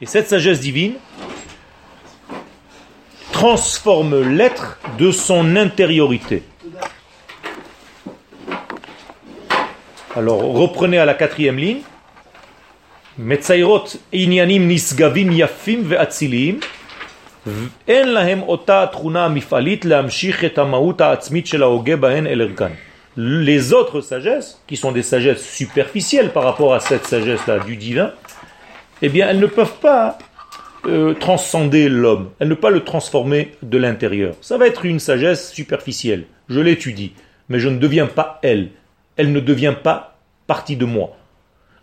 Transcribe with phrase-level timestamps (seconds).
[0.00, 0.94] Et cette sagesse divine
[3.32, 6.42] transforme l'être de son intériorité.
[10.14, 11.80] Alors reprenez à la quatrième ligne.
[13.18, 16.60] Metzairot inyanim nisgavim yafim ve'atzilim
[17.88, 22.72] אין להם אותה התכונה המפעלית להמשיך את המהות העצמית של ההוגה בהן אל ערכן.
[23.16, 28.10] Les autres sagesses, qui sont des sagesses superficielles par rapport à cette sagesse-là du divin,
[29.01, 30.17] eh bien, elles ne peuvent pas
[30.85, 34.35] euh, transcender l'homme, elles ne peuvent pas le transformer de l'intérieur.
[34.41, 36.25] Ça va être une sagesse superficielle.
[36.49, 37.13] Je l'étudie,
[37.49, 38.69] mais je ne deviens pas elle.
[39.15, 40.17] Elle ne devient pas
[40.47, 41.15] partie de moi.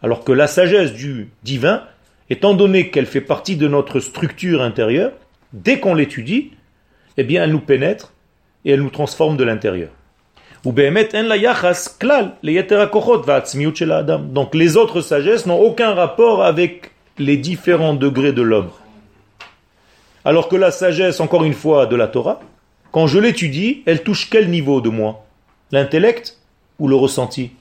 [0.02, 1.82] Alors que la sagesse du divin,
[2.30, 5.12] étant donné qu'elle fait partie de notre structure intérieure,
[5.52, 6.52] dès qu'on l'étudie,
[7.16, 8.12] eh bien, elle nous pénètre
[8.64, 9.90] et elle nous transforme de l'intérieur.
[10.64, 10.76] Donc
[14.54, 18.70] les autres sagesses n'ont aucun rapport avec les différents degrés de l'homme.
[20.24, 22.40] Alors que la sagesse, encore une fois, de la Torah,
[22.92, 25.24] quand je l'étudie, elle touche quel niveau de moi?
[25.70, 26.38] L'intellect
[26.78, 27.52] ou le ressenti?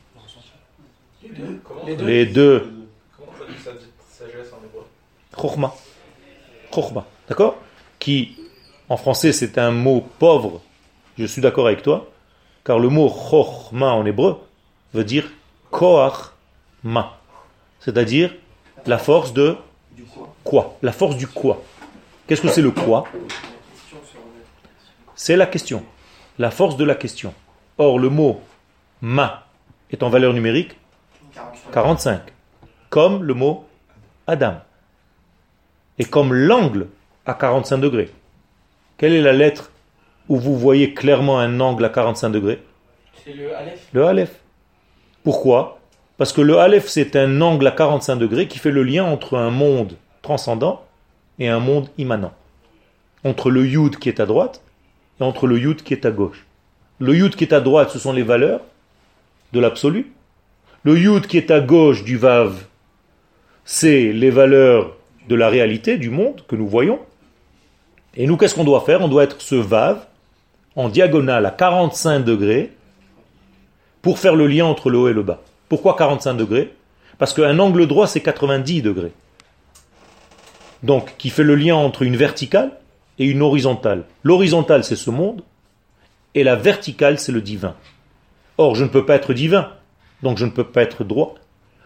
[1.99, 2.71] Les deux.
[3.17, 3.57] Comment on dit
[4.09, 4.85] sagesse en hébreu?
[5.35, 5.73] Chokhmah.
[6.73, 7.05] Chokhmah.
[7.27, 7.57] D'accord?
[7.99, 8.37] Qui,
[8.89, 10.61] en français, c'est un mot pauvre.
[11.17, 12.09] Je suis d'accord avec toi.
[12.63, 14.37] Car le mot chokhmah en hébreu
[14.93, 15.29] veut dire
[15.71, 16.31] koach
[16.83, 17.17] ma.
[17.79, 18.33] C'est-à-dire
[18.87, 19.57] la force de
[20.43, 21.61] quoi La force du quoi?
[22.25, 23.05] Qu'est-ce que c'est le quoi?
[25.15, 25.83] C'est la question.
[26.39, 27.33] La force de la question.
[27.77, 28.41] Or, le mot
[29.01, 29.45] ma
[29.91, 30.77] est en valeur numérique
[31.73, 32.21] 45.
[32.89, 33.65] Comme le mot
[34.25, 34.55] Adam.
[35.99, 36.87] Et comme l'angle
[37.25, 38.11] à 45 degrés.
[38.97, 39.71] Quelle est la lettre
[40.29, 42.63] où vous voyez clairement un angle à 45 degrés?
[43.23, 43.87] C'est le Aleph.
[43.93, 44.39] Le Aleph.
[45.23, 45.76] Pourquoi?
[46.17, 49.37] Parce que le Aleph, c'est un angle à 45 degrés qui fait le lien entre
[49.37, 50.83] un monde transcendant
[51.37, 52.33] et un monde immanent.
[53.23, 54.61] Entre le Yud qui est à droite
[55.19, 56.45] et entre le Yud qui est à gauche.
[56.99, 58.61] Le Yud qui est à droite, ce sont les valeurs
[59.53, 60.11] de l'absolu.
[60.83, 62.65] Le Yud qui est à gauche du Vav,
[63.63, 64.95] c'est les valeurs
[65.29, 66.99] de la réalité, du monde que nous voyons.
[68.15, 69.01] Et nous, qu'est-ce qu'on doit faire?
[69.01, 70.07] On doit être ce Vav
[70.75, 72.71] en diagonale à 45 degrés
[74.01, 75.41] pour faire le lien entre le haut et le bas.
[75.69, 76.73] Pourquoi 45 degrés?
[77.17, 79.11] Parce qu'un angle droit, c'est 90 degrés.
[80.83, 82.71] Donc, qui fait le lien entre une verticale
[83.19, 84.03] et une horizontale.
[84.23, 85.43] L'horizontale, c'est ce monde,
[86.35, 87.75] et la verticale, c'est le divin.
[88.57, 89.71] Or, je ne peux pas être divin,
[90.21, 91.35] donc je ne peux pas être droit.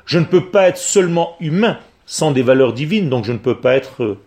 [0.05, 3.59] Je ne peux pas être seulement humain sans des valeurs divines, donc je ne peux
[3.59, 4.19] pas être euh,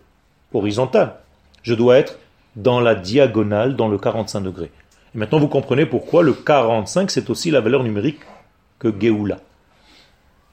[0.53, 1.17] horizontal.
[1.61, 2.17] Je dois être
[2.55, 4.71] dans la diagonale, dans le 45 degrés.
[5.13, 8.19] Et maintenant, vous comprenez pourquoi le 45, c'est aussi la valeur numérique
[8.79, 9.39] que Géoula.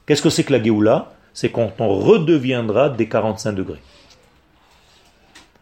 [0.06, 1.12] Qu'est-ce que c'est que la Géoula?
[1.32, 3.80] C'est quand on redeviendra des 45 degrés.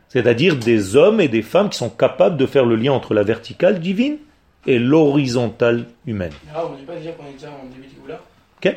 [0.08, 3.22] C'est-à-dire des hommes et des femmes qui sont capables de faire le lien entre la
[3.22, 4.18] verticale divine
[4.66, 6.32] et l'horizontale humaine.
[6.52, 8.20] Ah, on ne dit pas déjà qu'on est déjà en début de Géoula?
[8.56, 8.74] Ok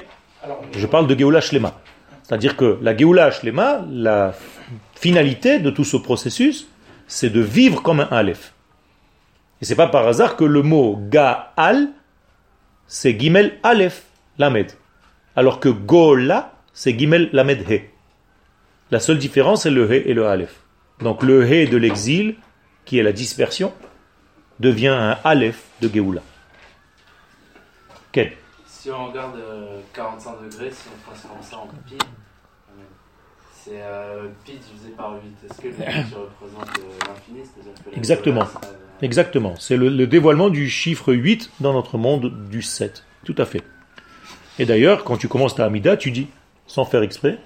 [0.77, 1.79] Je parle de Géoula Shlema.
[2.21, 4.33] C'est-à-dire que la Géoula Shlema, la
[4.95, 6.67] finalité de tout ce processus,
[7.07, 8.53] c'est de vivre comme un Aleph.
[9.61, 11.89] Et c'est pas par hasard que le mot Gaal,
[12.88, 14.05] c'est Gimel Aleph,
[14.38, 14.71] Lamed.
[15.35, 17.81] Alors que Gola, c'est Gimel Lamed He.
[18.91, 20.61] La seule différence, c'est le He et le Aleph.
[20.99, 22.35] Donc le He de l'exil,
[22.85, 23.73] qui est la dispersion,
[24.59, 26.21] devient un Aleph de Géoula.
[28.11, 28.33] Quel?
[28.66, 29.39] Si on regarde
[29.94, 31.97] 45 euh, degrés, si on transforme ça en pi,
[33.63, 35.50] c'est euh, pi divisé par 8.
[35.50, 37.40] Est-ce que le pi représente euh, l'infini
[37.96, 38.46] Exactement.
[39.01, 39.56] Exactement.
[39.57, 43.03] C'est le, le, dévoilement du chiffre 8 dans notre monde du 7.
[43.24, 43.62] Tout à fait.
[44.59, 46.28] Et d'ailleurs, quand tu commences ta Amida, tu dis,
[46.68, 47.38] sans faire exprès,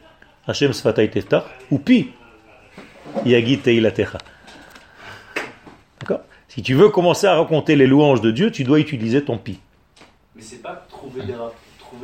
[0.48, 2.12] Hashem Sfatay Teftar, ou pi,
[3.26, 4.18] Yagi Teilatecha.
[6.00, 6.22] D'accord?
[6.48, 9.60] Si tu veux commencer à raconter les louanges de Dieu, tu dois utiliser ton pi.
[10.36, 11.34] Mais c'est pas trouver des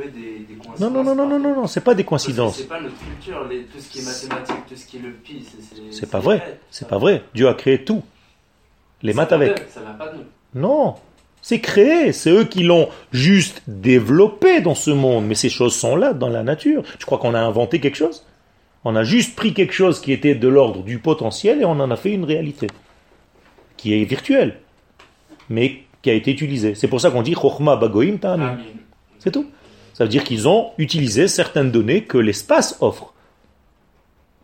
[0.10, 0.80] trouver des, des, coïncidences.
[0.80, 2.58] Non, non, non, non, non, non, non, c'est pas des coïncidences.
[2.58, 5.12] C'est pas notre culture, les, tout ce qui est mathématique, tout ce qui est le
[5.12, 5.46] pi.
[5.92, 7.24] C'est pas vrai, c'est pas vrai.
[7.34, 8.04] Dieu a créé tout.
[9.02, 9.66] Les maths avec.
[9.70, 10.24] Ça va pas de nous.
[10.56, 10.96] Non,
[11.42, 15.96] c'est créé, c'est eux qui l'ont juste développé dans ce monde, mais ces choses sont
[15.96, 16.84] là dans la nature.
[17.00, 18.26] Tu crois qu'on a inventé quelque chose?
[18.86, 21.90] On a juste pris quelque chose qui était de l'ordre du potentiel et on en
[21.90, 22.68] a fait une réalité,
[23.78, 24.60] qui est virtuelle,
[25.50, 26.76] mais qui a été utilisée.
[26.76, 28.18] C'est pour ça qu'on dit Bagoim.
[29.20, 29.48] C'est tout.
[29.94, 33.14] Ça veut dire qu'ils ont utilisé certaines données que l'espace offre.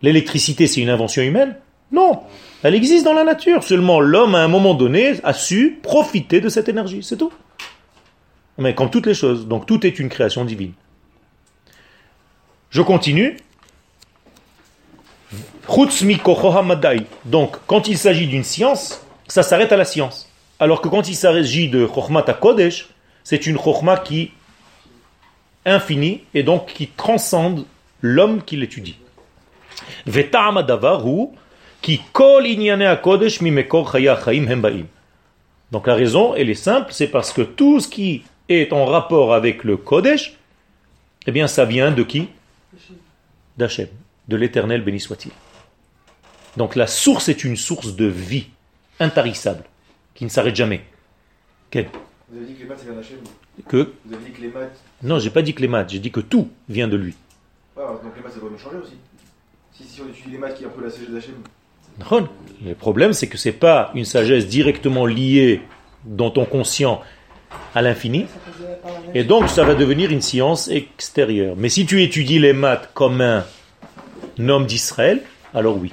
[0.02, 1.58] L'électricité, c'est une invention humaine?
[1.92, 2.22] Non,
[2.62, 3.64] elle existe dans la nature.
[3.64, 7.02] Seulement l'homme, à un moment donné, a su profiter de cette énergie.
[7.02, 7.32] C'est tout.
[8.58, 9.48] Mais comme toutes les choses.
[9.48, 10.74] Donc tout est une création divine.
[12.70, 13.38] Je continue.
[17.26, 20.32] Donc, quand il s'agit d'une science, ça s'arrête à la science.
[20.60, 22.90] Alors que quand il s'agit de Chokhmat Kodesh,
[23.24, 24.32] c'est une Chokhma qui
[25.70, 27.66] infinie et donc qui transcende
[28.02, 28.98] l'homme qui l'étudie.
[35.72, 39.34] Donc la raison, elle est simple, c'est parce que tout ce qui est en rapport
[39.34, 40.38] avec le Kodesh,
[41.28, 42.28] eh bien ça vient de qui?
[43.58, 43.88] D'Hachem,
[44.28, 45.32] de l'éternel béni soit-il.
[46.58, 48.48] Donc la source est une source de vie
[49.00, 49.64] intarissable,
[50.16, 50.82] qui ne s'arrête jamais.
[51.70, 51.88] Quel
[52.32, 53.18] Vous avez dit que les maths, ça vient d'Hachem
[53.68, 54.80] Que Vous avez dit que les maths.
[55.02, 57.16] Non, j'ai pas dit que les maths, j'ai dit que tout vient de lui.
[57.76, 58.94] Ah, donc les maths, ça doit nous changer aussi.
[59.74, 61.36] Si, si on étudie les maths qui est un peu la sagesse d'Hachem.
[62.12, 62.30] Non.
[62.66, 65.62] Le problème, c'est que c'est pas une sagesse directement liée
[66.06, 67.02] dans ton conscient
[67.74, 68.28] à l'infini,
[69.16, 71.56] et donc ça va devenir une science extérieure.
[71.58, 73.44] Mais si tu étudies les maths comme un
[74.38, 75.22] homme d'Israël,
[75.54, 75.92] alors oui.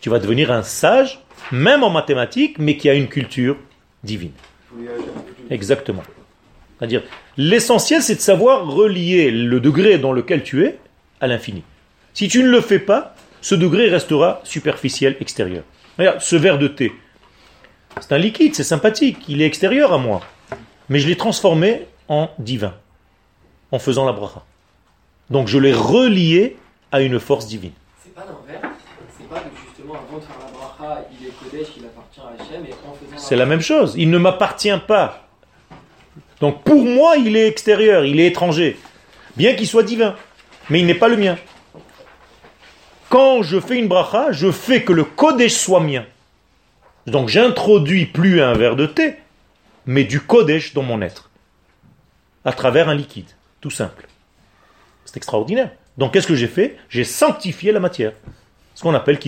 [0.00, 1.20] Tu vas devenir un sage,
[1.52, 3.56] même en mathématiques, mais qui a une culture
[4.02, 4.32] divine.
[5.50, 6.02] Exactement.
[6.78, 7.02] C'est-à-dire,
[7.36, 10.78] l'essentiel, c'est de savoir relier le degré dans lequel tu es
[11.20, 11.62] à l'infini.
[12.12, 15.62] Si tu ne le fais pas, ce degré restera superficiel, extérieur.
[15.98, 16.92] Regarde, ce verre de thé,
[18.00, 20.20] c'est un liquide, c'est sympathique, il est extérieur à moi.
[20.88, 22.74] Mais je l'ai transformé en divin,
[23.72, 24.44] en faisant la bracha.
[25.30, 26.56] Donc je l'ai relié
[26.92, 27.72] à une force divine.
[28.02, 28.74] C'est pas l'inverse.
[29.18, 32.42] C'est pas que justement avant de faire la bracha, il est Kodesh, il appartient à
[32.42, 33.94] Hachem, et en faisant C'est la même chose.
[33.96, 35.25] Il ne m'appartient pas.
[36.40, 38.78] Donc pour moi, il est extérieur, il est étranger.
[39.36, 40.16] Bien qu'il soit divin.
[40.70, 41.38] Mais il n'est pas le mien.
[43.08, 46.04] Quand je fais une bracha, je fais que le Kodesh soit mien.
[47.06, 49.14] Donc j'introduis plus un verre de thé,
[49.86, 51.30] mais du Kodesh dans mon être.
[52.44, 53.30] À travers un liquide.
[53.60, 54.08] Tout simple.
[55.04, 55.70] C'est extraordinaire.
[55.98, 56.76] Donc qu'est-ce que j'ai fait?
[56.88, 58.12] J'ai sanctifié la matière.
[58.74, 59.18] Ce qu'on appelle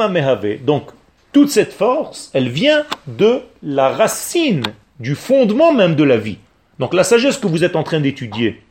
[0.00, 0.64] amehave.
[0.64, 0.90] Donc,
[1.34, 4.62] toute cette force, elle vient de la racine,
[5.00, 6.38] du fondement même de la vie.
[6.78, 8.62] Donc, la sagesse que vous êtes en train d'étudier,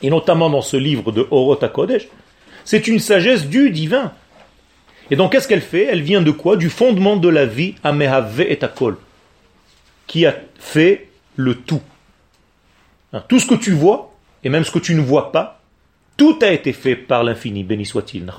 [0.00, 2.08] et notamment dans ce livre de Orot HaKodesh,
[2.64, 4.12] c'est une sagesse du divin.
[5.10, 5.84] Et donc, qu'est-ce qu'elle fait?
[5.84, 6.56] Elle vient de quoi?
[6.56, 8.96] Du fondement de la vie, amehave et akol,
[10.06, 11.82] qui a fait le tout.
[13.12, 15.60] Hein, Tout ce que tu vois, et même ce que tu ne vois pas,
[16.16, 18.32] tout a été fait par l'infini, béni soit-il.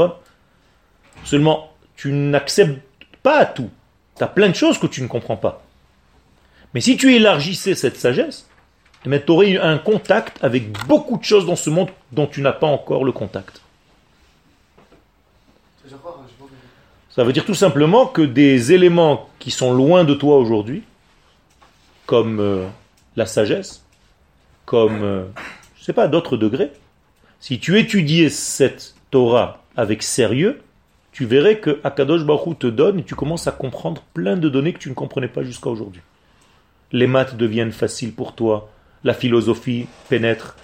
[1.23, 2.81] Seulement, tu n'acceptes
[3.23, 3.69] pas tout.
[4.17, 5.63] Tu as plein de choses que tu ne comprends pas.
[6.73, 8.47] Mais si tu élargissais cette sagesse,
[9.03, 12.51] tu aurais eu un contact avec beaucoup de choses dans ce monde dont tu n'as
[12.51, 13.61] pas encore le contact.
[17.09, 20.81] Ça veut dire tout simplement que des éléments qui sont loin de toi aujourd'hui,
[22.07, 22.65] comme euh,
[23.15, 23.85] la sagesse,
[24.65, 25.25] comme, euh,
[25.77, 26.71] je sais pas, d'autres degrés,
[27.39, 30.63] si tu étudiais cette Torah avec sérieux,
[31.13, 34.73] tu verrais que Akadosh Baruch te donne et tu commences à comprendre plein de données
[34.73, 36.01] que tu ne comprenais pas jusqu'à aujourd'hui.
[36.91, 38.71] Les maths deviennent faciles pour toi,
[39.03, 40.57] la philosophie pénètre.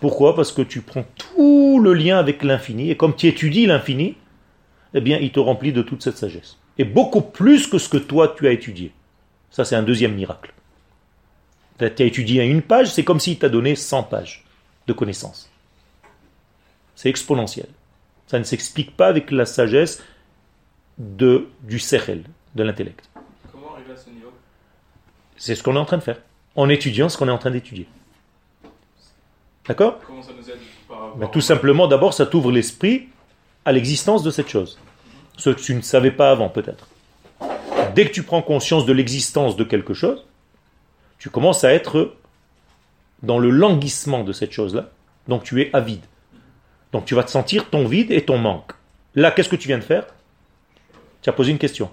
[0.00, 0.36] Pourquoi?
[0.36, 4.16] Parce que tu prends tout le lien avec l'infini et comme tu étudies l'infini,
[4.94, 6.56] eh bien, il te remplit de toute cette sagesse.
[6.78, 8.92] Et beaucoup plus que ce que toi tu as étudié.
[9.50, 10.54] Ça, c'est un deuxième miracle.
[11.78, 14.44] Tu as étudié une page, c'est comme s'il t'a donné 100 pages
[14.86, 15.50] de connaissances.
[16.94, 17.66] C'est exponentiel.
[18.30, 20.04] Ça ne s'explique pas avec la sagesse
[20.98, 22.22] de, du sechel,
[22.54, 23.10] de l'intellect.
[23.50, 24.30] Comment arriver à ce niveau?
[25.36, 26.20] C'est ce qu'on est en train de faire.
[26.54, 27.88] En étudiant ce qu'on est en train d'étudier.
[29.66, 29.98] D'accord?
[30.06, 33.08] Comment ça nous aide par rapport Ben, Tout simplement, d'abord, ça t'ouvre l'esprit
[33.64, 34.78] à l'existence de cette chose.
[35.36, 36.86] Ce que tu ne savais pas avant, peut-être.
[37.96, 40.24] Dès que tu prends conscience de l'existence de quelque chose,
[41.18, 42.14] tu commences à être
[43.24, 44.90] dans le languissement de cette chose-là.
[45.26, 46.04] Donc tu es avide.
[46.92, 48.72] Donc tu vas te sentir ton vide et ton manque.
[49.14, 50.06] Là, qu'est-ce que tu viens de faire?
[51.22, 51.90] Tu as posé une question.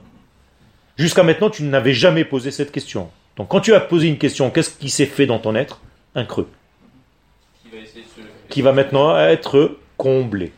[0.98, 3.10] Jusqu'à maintenant, tu n'avais jamais posé cette question.
[3.36, 5.82] Donc quand tu as posé une question, qu'est-ce qui s'est fait dans ton être?
[6.16, 6.50] Un creux
[7.62, 8.28] Qui va essayer de se...
[8.50, 10.52] qui va maintenant être comblé.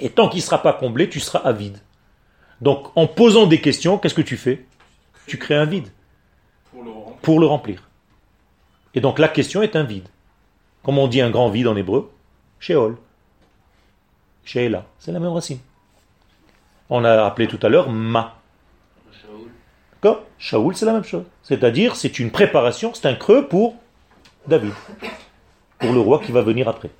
[0.00, 1.78] Et tant qu'il ne sera pas comblé, tu seras avide.
[2.62, 4.64] Donc en posant des questions, qu'est-ce que tu fais?
[5.26, 5.88] Tu crées un vide
[6.70, 6.90] Pour le
[7.20, 7.88] pour le remplir.
[8.94, 10.08] Et donc la question est un vide.
[10.82, 12.10] Comme on dit un grand vide en hébreu,
[12.58, 12.96] Sheol.
[14.44, 15.58] Sheela, c'est la même racine.
[16.90, 18.38] On a appelé tout à l'heure Ma.
[19.94, 20.24] D'accord?
[20.38, 21.24] Shaoul, c'est la même chose.
[21.42, 23.76] C'est-à-dire, c'est une préparation, c'est un creux pour
[24.46, 24.72] David,
[25.78, 26.90] pour le roi qui va venir après.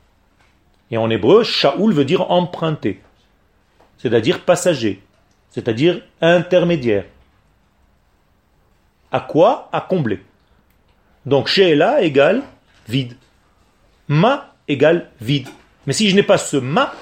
[0.90, 3.00] Et en hébreu, Shaoul veut dire emprunter,
[3.98, 5.02] c'est-à-dire passager,
[5.50, 7.04] c'est-à-dire intermédiaire.
[9.10, 9.68] À quoi?
[9.72, 10.22] À combler.
[11.26, 12.42] Donc Sheela égale
[12.88, 13.16] vide.
[14.08, 15.48] Ma égale vide.
[15.86, 16.92] Mais si je n'ai pas ce ma,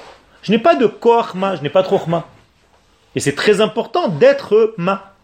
[0.42, 2.26] je n'ai pas de koach ma, je n'ai pas de chokhma.
[3.14, 5.14] Et c'est très important d'être ma.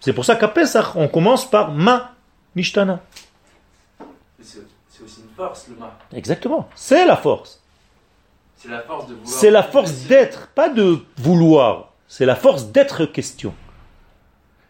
[0.00, 2.12] C'est pour ça qu'à Pesach, on commence par ma
[2.54, 3.00] nishtana.
[4.40, 5.96] C'est aussi une force, le ma.
[6.12, 6.68] Exactement.
[6.74, 7.60] C'est la force.
[8.56, 9.38] C'est la force de vouloir.
[9.38, 11.92] C'est la force d'être, pas de vouloir.
[12.08, 13.54] C'est la force d'être question.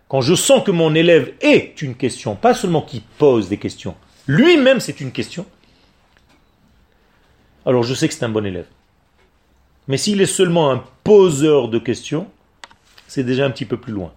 [0.09, 3.95] Quand je sens que mon élève est une question, pas seulement qu'il pose des questions,
[4.27, 5.47] lui-même c'est une question,
[7.67, 8.67] alors je sais que c'est un bon élève.
[9.89, 12.29] Mais s'il est seulement un poseur de questions,
[13.07, 14.13] c'est déjà un petit peu plus loin.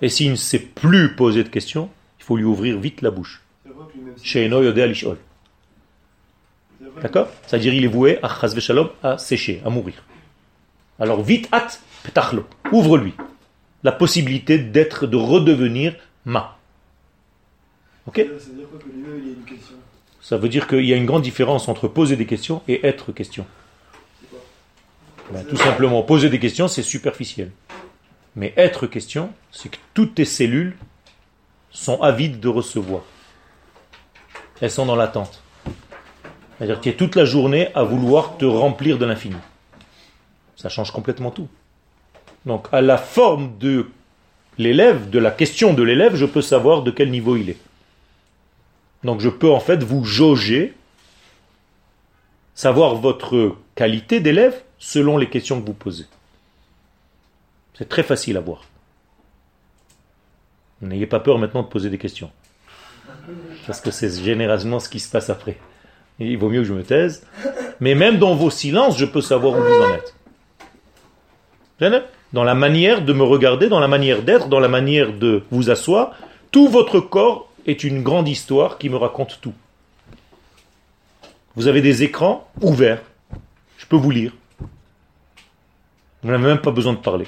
[0.00, 3.42] Et s'il ne sait plus poser de questions, il faut lui ouvrir vite la bouche.
[7.02, 7.28] D'accord?
[7.46, 10.02] C'est-à-dire il est voué à shalom à sécher, à mourir.
[10.98, 13.14] Alors vite, hâte, petachlo, ouvre-lui
[13.82, 16.58] la possibilité d'être, de redevenir ma.
[18.06, 18.26] Ok?
[20.20, 23.12] Ça veut dire qu'il y a une grande différence entre poser des questions et être
[23.12, 23.46] question.
[25.48, 27.50] Tout simplement, poser des questions, c'est superficiel.
[28.36, 30.76] Mais être question, c'est que toutes tes cellules
[31.70, 33.02] sont avides de recevoir.
[34.60, 35.42] Elles sont dans l'attente.
[36.58, 39.36] C'est-à-dire que tu es toute la journée à vouloir te remplir de l'infini.
[40.56, 41.48] Ça change complètement tout.
[42.44, 43.88] Donc, à la forme de
[44.58, 47.58] l'élève, de la question de l'élève, je peux savoir de quel niveau il est.
[49.04, 50.74] Donc, je peux en fait vous jauger,
[52.54, 56.06] savoir votre qualité d'élève selon les questions que vous posez.
[57.78, 58.64] C'est très facile à voir.
[60.82, 62.32] N'ayez pas peur maintenant de poser des questions.
[63.66, 65.58] Parce que c'est généralement ce qui se passe après.
[66.18, 67.24] Il vaut mieux que je me taise.
[67.78, 70.14] Mais même dans vos silences, je peux savoir où vous en êtes.
[72.32, 75.70] Dans la manière de me regarder, dans la manière d'être, dans la manière de vous
[75.70, 76.14] asseoir,
[76.50, 79.54] tout votre corps est une grande histoire qui me raconte tout.
[81.56, 83.02] Vous avez des écrans ouverts.
[83.78, 84.32] Je peux vous lire.
[86.22, 87.26] On n'avait même pas besoin de parler.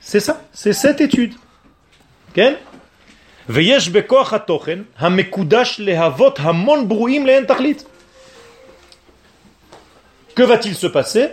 [0.00, 1.34] C'est ça, c'est cette étude.
[10.34, 11.30] Que va-t-il se passer?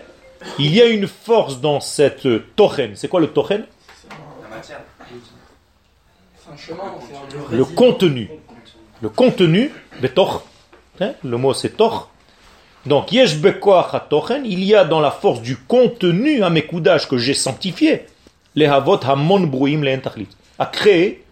[0.60, 2.96] Il y a une force dans cette tochen.
[2.96, 3.66] C'est quoi le tochen?
[7.52, 8.30] Le contenu.
[9.02, 9.72] Le contenu,
[10.02, 10.40] le contenu,
[11.02, 11.14] hein?
[11.24, 12.08] le mot c'est toch,
[12.86, 13.38] donc, yesh
[14.44, 18.06] il y a dans la force du contenu à mes coudages que j'ai sanctifié,
[18.54, 20.00] les havot hamon brouim le
[20.60, 21.24] à créer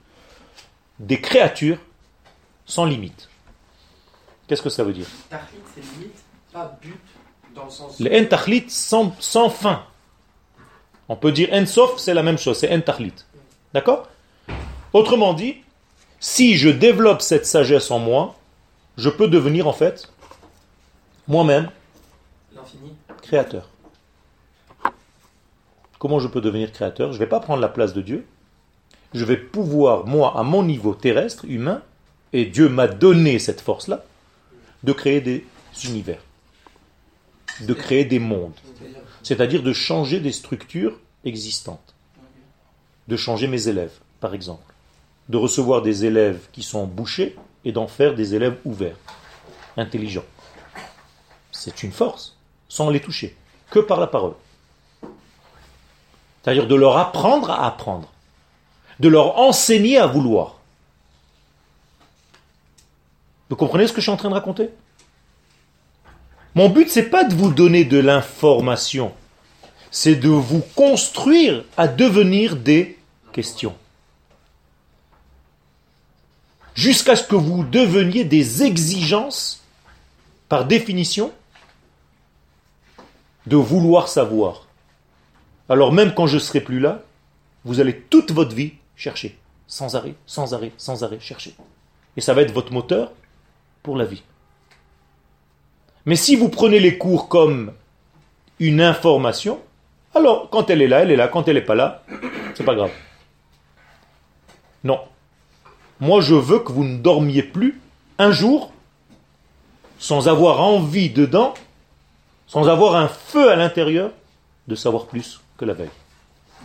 [0.99, 1.77] des créatures
[2.65, 3.29] sans limite.
[4.47, 5.05] Qu'est-ce que ça veut dire?
[5.29, 6.15] Tachlit, c'est limite,
[6.51, 6.99] pas but,
[7.55, 7.99] dans le sens.
[7.99, 9.83] Le en tachlit sans, sans fin.
[11.07, 13.13] On peut dire en sof, c'est la même chose, c'est en tachlit.
[13.73, 14.07] D'accord?
[14.91, 15.57] Autrement dit,
[16.19, 18.35] si je développe cette sagesse en moi,
[18.97, 20.12] je peux devenir en fait
[21.27, 21.69] moi-même
[23.21, 23.69] créateur.
[25.99, 27.13] Comment je peux devenir créateur?
[27.13, 28.25] Je ne vais pas prendre la place de Dieu.
[29.13, 31.81] Je vais pouvoir, moi, à mon niveau terrestre, humain,
[32.33, 34.03] et Dieu m'a donné cette force-là,
[34.83, 35.45] de créer des
[35.85, 36.21] univers,
[37.61, 38.59] de créer des mondes,
[39.21, 41.93] c'est-à-dire de changer des structures existantes,
[43.07, 44.73] de changer mes élèves, par exemple,
[45.29, 48.97] de recevoir des élèves qui sont bouchés et d'en faire des élèves ouverts,
[49.77, 50.25] intelligents.
[51.63, 52.35] C'est une force,
[52.67, 53.37] sans les toucher,
[53.69, 54.33] que par la parole.
[56.43, 58.11] C'est-à-dire de leur apprendre à apprendre,
[58.99, 60.59] de leur enseigner à vouloir.
[63.49, 64.71] Vous comprenez ce que je suis en train de raconter?
[66.53, 69.13] Mon but, c'est pas de vous donner de l'information,
[69.89, 72.99] c'est de vous construire à devenir des
[73.31, 73.77] questions.
[76.75, 79.63] Jusqu'à ce que vous deveniez des exigences,
[80.49, 81.31] par définition,
[83.47, 84.67] de vouloir savoir.
[85.69, 87.01] Alors même quand je serai plus là,
[87.65, 91.55] vous allez toute votre vie chercher, sans arrêt, sans arrêt, sans arrêt, chercher.
[92.17, 93.11] Et ça va être votre moteur
[93.81, 94.23] pour la vie.
[96.05, 97.71] Mais si vous prenez les cours comme
[98.59, 99.59] une information,
[100.13, 102.03] alors quand elle est là, elle est là, quand elle n'est pas là,
[102.55, 102.91] c'est pas grave.
[104.83, 104.99] Non.
[105.99, 107.79] Moi, je veux que vous ne dormiez plus
[108.19, 108.71] un jour
[109.97, 111.53] sans avoir envie dedans,
[112.53, 114.11] sans avoir un feu à l'intérieur
[114.67, 115.89] de savoir plus que la veille.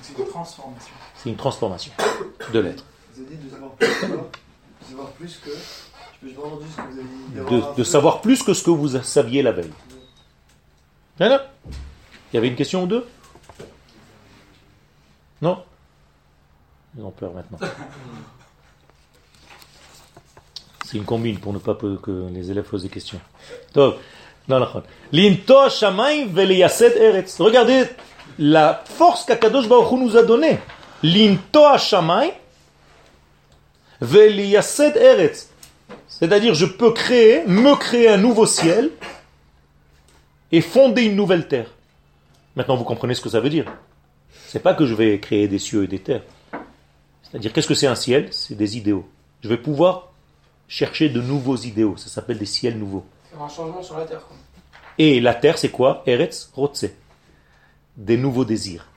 [0.02, 0.92] C'est une transformation.
[1.16, 1.92] C'est une transformation
[2.52, 2.84] de l'être.
[3.14, 5.50] Vous avez dit de savoir plus que de savoir plus que.
[5.50, 5.56] Je
[6.20, 7.34] peux- J'ai pas entendu ce que vous avez dit.
[7.34, 7.84] d'avoir De, un de feu.
[7.84, 9.72] savoir plus que ce que vous saviez la veille.
[11.16, 11.50] Voilà.
[12.32, 13.06] Il y avait une question ou deux?
[15.40, 15.62] Non?
[16.96, 17.58] Ils ont peur maintenant.
[20.84, 23.20] C'est une combine pour ne pas que les élèves posent des questions.
[23.74, 23.96] Donc,
[24.48, 24.82] non, non.
[26.96, 27.40] Eretz.
[27.40, 27.84] Regardez
[28.38, 30.58] la force qu'Akadosh Baruch Hu nous a donnée.
[31.02, 32.32] Linto shamayim
[34.00, 35.50] veliyased eretz.
[36.06, 38.90] C'est-à-dire, je peux créer, me créer un nouveau ciel
[40.50, 41.70] et fonder une nouvelle terre.
[42.56, 43.66] Maintenant, vous comprenez ce que ça veut dire.
[44.46, 46.22] C'est pas que je vais créer des cieux et des terres.
[47.22, 48.28] C'est-à-dire, qu'est-ce que c'est un ciel?
[48.30, 49.06] C'est des idéaux.
[49.42, 50.12] Je vais pouvoir
[50.66, 51.96] chercher de nouveaux idéaux.
[51.96, 53.04] Ça s'appelle des ciels nouveaux.
[53.40, 54.24] Un changement sur la terre.
[54.26, 54.36] Quoi.
[54.98, 56.02] Et la terre, c'est quoi?
[56.06, 56.90] Eretz Rotze.
[57.96, 58.88] Des nouveaux désirs.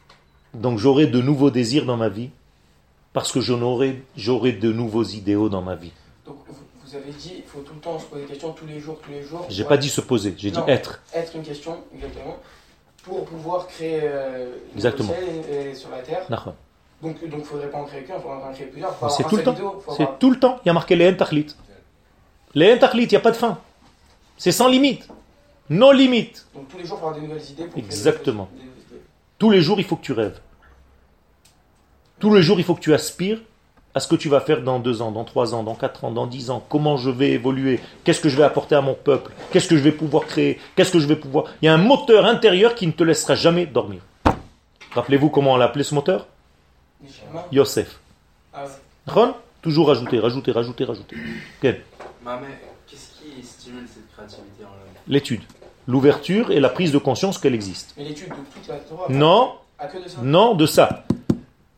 [0.53, 2.29] Donc j'aurai de nouveaux désirs dans ma vie
[3.13, 5.91] parce que j'aurai de nouveaux idéaux dans ma vie.
[6.25, 8.79] Donc vous, avez dit, il faut tout le temps se poser des questions, tous les
[8.79, 9.45] jours, tous les jours.
[9.49, 11.01] J'ai pas dit se poser, j'ai dit être.
[11.13, 12.37] Être une question, exactement,
[13.03, 15.13] pour pouvoir créer euh, le Exactement.
[15.13, 16.25] ciel et, et sur la terre.
[17.01, 18.91] Donc il ne faudrait pas en créer qu'un, il faudrait en créer plusieurs.
[18.91, 19.55] Avoir C'est tout le temps.
[19.97, 20.59] C'est tout le temps.
[20.63, 21.47] Il y a marqué les tachlit.
[22.53, 23.57] Les tachlit, il n'y a pas de fin.
[24.41, 25.07] C'est sans limite.
[25.69, 26.47] Non limite.
[26.55, 27.65] Donc tous les jours, il faut avoir des nouvelles idées.
[27.65, 28.49] Pour des- Exactement.
[28.55, 29.01] des- des-
[29.37, 30.39] Tous les jours, il faut que tu rêves.
[32.19, 33.39] Tous les jours, il faut que tu aspires
[33.93, 36.11] à ce que tu vas faire dans deux ans, dans trois ans, dans quatre ans,
[36.11, 36.65] dans dix ans.
[36.69, 37.79] Comment je vais évoluer?
[38.03, 39.31] Qu'est-ce que je vais apporter à mon peuple?
[39.51, 40.59] Qu'est-ce que je vais pouvoir créer?
[40.75, 41.45] Qu'est-ce que je vais pouvoir?
[41.61, 44.01] Il y a un moteur intérieur qui ne te laissera jamais dormir.
[44.93, 46.25] Rappelez-vous comment on l'a appelé ce moteur?
[47.51, 47.99] Yosef.
[48.53, 48.71] Ah ouais.
[49.05, 49.35] Ron?
[49.61, 51.15] Toujours rajouter, rajouter, rajouter, rajouter.
[51.63, 51.75] Ok.
[52.23, 52.47] Maman,
[52.87, 55.41] qu'est-ce qui stimule cette créativité en l'homme L'étude.
[55.87, 57.93] L'ouverture et la prise de conscience qu'elle existe.
[57.97, 59.07] Mais l'étude de toute la Torah.
[59.09, 60.17] Non, À que de ça.
[60.21, 61.05] non de ça.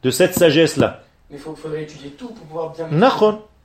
[0.04, 1.04] De cette sagesse-là.
[1.30, 2.88] Mais il faudrait étudier tout pour pouvoir bien.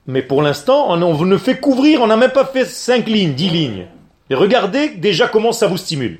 [0.07, 3.33] Mais pour l'instant, on, on ne fait qu'ouvrir, on n'a même pas fait 5 lignes,
[3.33, 3.87] 10 lignes.
[4.29, 6.19] Et regardez déjà comment ça vous stimule.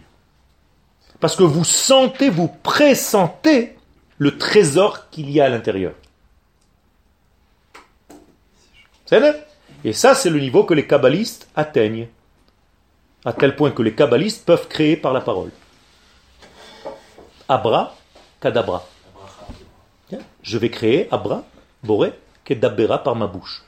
[1.20, 3.78] Parce que vous sentez, vous pressentez
[4.18, 5.94] le trésor qu'il y a à l'intérieur.
[9.06, 9.22] C'est
[9.84, 12.08] Et ça, c'est le niveau que les kabbalistes atteignent.
[13.30, 15.52] À tel point que les kabbalistes peuvent créer par la parole.
[17.48, 17.96] Abra,
[18.42, 18.88] kadabra.
[20.42, 21.44] Je vais créer Abra,
[21.84, 23.64] Boré, Kedabera par ma bouche.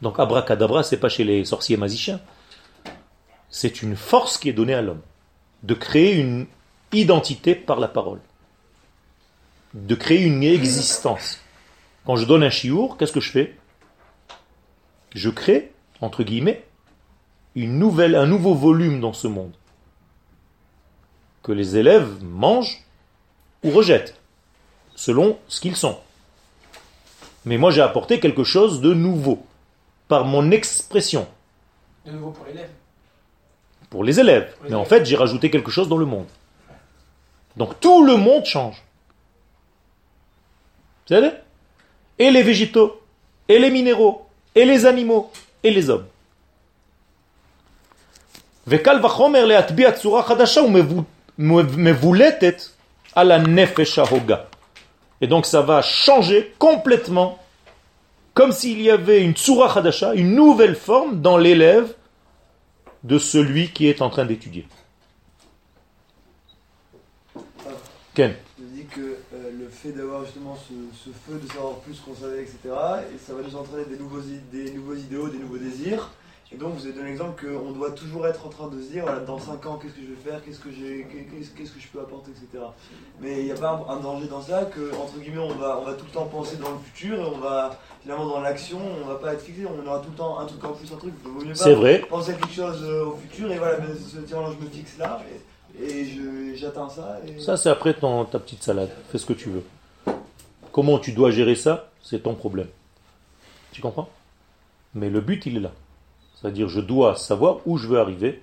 [0.00, 2.22] Donc abracadabra, c'est pas chez les sorciers magiciens.
[3.50, 5.02] C'est une force qui est donnée à l'homme.
[5.62, 6.46] De créer une
[6.90, 8.20] identité par la parole.
[9.74, 11.38] De créer une existence.
[12.06, 13.58] Quand je donne un chiour, qu'est-ce que je fais?
[15.14, 16.64] Je crée, entre guillemets,
[17.54, 19.52] une nouvelle, un nouveau volume dans ce monde.
[21.42, 22.82] Que les élèves mangent
[23.62, 24.14] ou rejettent,
[24.94, 25.98] selon ce qu'ils sont.
[27.44, 29.44] Mais moi j'ai apporté quelque chose de nouveau,
[30.08, 31.26] par mon expression,
[32.06, 32.70] De nouveau pour l'élève.
[33.90, 34.54] pour les élèves.
[34.68, 36.26] Mais en fait j'ai rajouté quelque chose dans le monde.
[37.56, 38.82] Donc tout le monde change.
[41.06, 41.30] Vous savez?
[42.18, 43.00] Et les végétaux,
[43.48, 45.30] et les minéraux, et les animaux,
[45.62, 46.06] et les hommes.
[48.67, 50.61] וקל וחומר להטביע צורה חדשה
[51.39, 52.61] ומבולטת
[53.15, 54.37] על הנפש ההוגה.
[55.21, 57.39] Et donc ça va changer complètement,
[58.33, 61.93] comme s'il y avait une tsura hadasha, une nouvelle forme dans l'élève
[63.03, 64.65] de celui qui est en train d'étudier.
[68.15, 71.97] Ken, Je dis que euh, le fait d'avoir justement ce, ce feu de savoir plus
[71.99, 72.57] qu'on savait, etc.,
[73.13, 76.09] et ça va nous entraîner des nouveaux, i- des nouveaux idéaux, des nouveaux désirs.
[76.54, 79.02] Et donc, vous avez donné l'exemple qu'on doit toujours être en train de se dire,
[79.02, 81.80] voilà, dans 5 ans, qu'est-ce que je vais faire, qu'est-ce que, j'ai, qu'est-ce, qu'est-ce que
[81.80, 82.62] je peux apporter, etc.
[83.20, 85.84] Mais il n'y a pas un, danger dans ça que, entre guillemets, on va, on
[85.84, 89.08] va tout le temps penser dans le futur et on va, finalement, dans l'action, on
[89.08, 91.12] va pas être fixé, on aura tout le temps un truc en plus, un truc.
[91.24, 93.78] Il vaut mieux pas c'est vrai, penser à quelque chose euh, au futur et voilà,
[93.80, 95.20] mais se dire, je me fixe là
[95.76, 97.18] et, et je, j'atteins ça.
[97.26, 97.40] Et...
[97.40, 99.64] ça c'est après ton, ta petite salade, fais ce que tu veux.
[100.70, 102.68] Comment tu dois gérer ça, c'est ton problème.
[103.72, 104.08] Tu comprends?
[104.94, 105.72] Mais le but il est là.
[106.34, 108.42] C'est-à-dire je dois savoir où je veux arriver,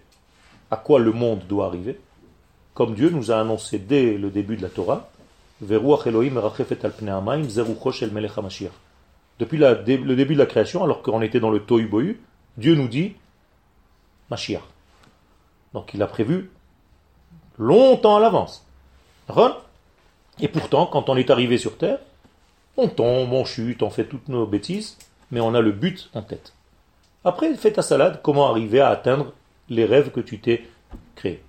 [0.69, 1.99] à quoi le monde doit arriver,
[2.73, 5.09] comme Dieu nous a annoncé dès le début de la Torah.
[9.39, 12.19] Depuis le début de la création, alors qu'on était dans le Tohu Bohu,
[12.57, 13.15] Dieu nous dit
[14.29, 14.63] Mashiach.
[15.73, 16.49] Donc il a prévu
[17.57, 18.65] longtemps à l'avance.
[20.39, 21.99] Et pourtant, quand on est arrivé sur Terre,
[22.77, 24.97] on tombe, on chute, on fait toutes nos bêtises,
[25.29, 26.53] mais on a le but en tête.
[27.23, 29.33] Après, fais ta salade, comment arriver à atteindre
[29.69, 30.67] les rêves que tu t'es
[31.15, 31.41] créés.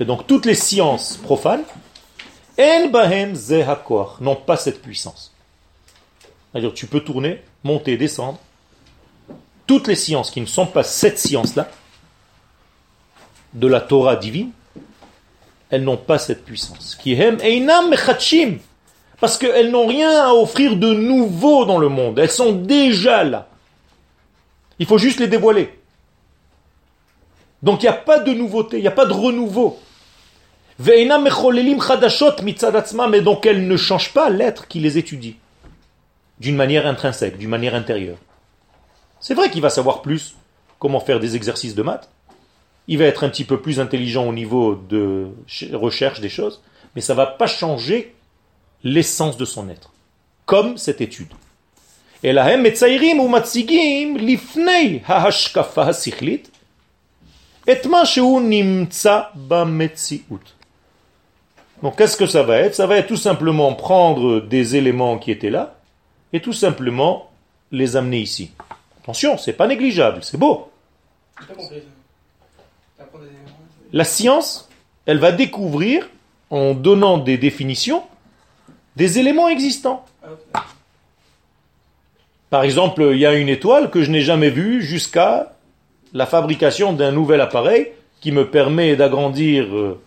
[0.00, 1.64] Et donc toutes les sciences profanes
[4.20, 5.32] n'ont pas cette puissance.
[6.52, 8.38] C'est-à-dire tu peux tourner, monter, descendre.
[9.66, 11.68] Toutes les sciences qui ne sont pas cette science-là,
[13.54, 14.50] de la Torah divine,
[15.70, 16.96] elles n'ont pas cette puissance.
[16.96, 17.14] Qui
[19.20, 22.18] parce qu'elles n'ont rien à offrir de nouveau dans le monde.
[22.18, 23.48] Elles sont déjà là.
[24.78, 25.78] Il faut juste les dévoiler.
[27.62, 29.78] Donc il n'y a pas de nouveauté, il n'y a pas de renouveau.
[30.86, 31.08] Et
[33.22, 35.36] donc elles ne changent pas l'être qui les étudie.
[36.40, 38.18] D'une manière intrinsèque, d'une manière intérieure.
[39.20, 40.34] C'est vrai qu'il va savoir plus
[40.78, 42.10] comment faire des exercices de maths.
[42.88, 46.60] Il va être un petit peu plus intelligent au niveau de ch- recherche des choses,
[46.94, 48.13] mais ça ne va pas changer
[48.84, 49.90] l'essence de son être,
[50.46, 51.32] comme cette étude.
[61.82, 62.74] Donc qu'est-ce que ça va être?
[62.74, 65.76] Ça va être tout simplement prendre des éléments qui étaient là
[66.32, 67.30] et tout simplement
[67.72, 68.52] les amener ici.
[69.02, 70.70] Attention, c'est pas négligeable, c'est beau.
[73.92, 74.68] La science,
[75.06, 76.08] elle va découvrir
[76.50, 78.02] en donnant des définitions
[78.96, 80.04] des éléments existants.
[82.50, 85.54] Par exemple, il y a une étoile que je n'ai jamais vue jusqu'à
[86.12, 90.00] la fabrication d'un nouvel appareil qui me permet d'agrandir euh,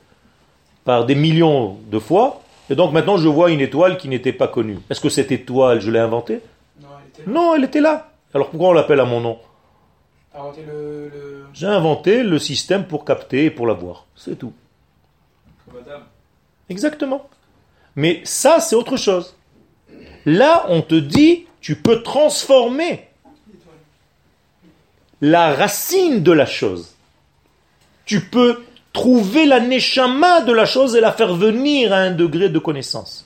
[0.86, 2.42] par des millions de fois.
[2.70, 4.80] Et donc maintenant, je vois une étoile qui n'était pas connue.
[4.90, 6.42] Est-ce que cette étoile, je l'ai inventée?
[6.82, 7.30] Non, elle était.
[7.30, 8.10] Non, elle était là.
[8.34, 9.38] Alors pourquoi on l'appelle à mon nom?
[10.36, 11.10] Le.
[11.10, 11.46] le...
[11.54, 14.06] J'ai inventé le système pour capter et pour la voir.
[14.16, 14.54] C'est tout.
[16.70, 17.28] Exactement.
[17.98, 19.36] Mais ça, c'est autre chose.
[20.26, 23.08] Là, on te dit, tu peux transformer
[25.20, 26.94] la racine de la chose.
[28.06, 32.50] Tu peux trouver la neshama de la chose et la faire venir à un degré
[32.50, 33.26] de connaissance.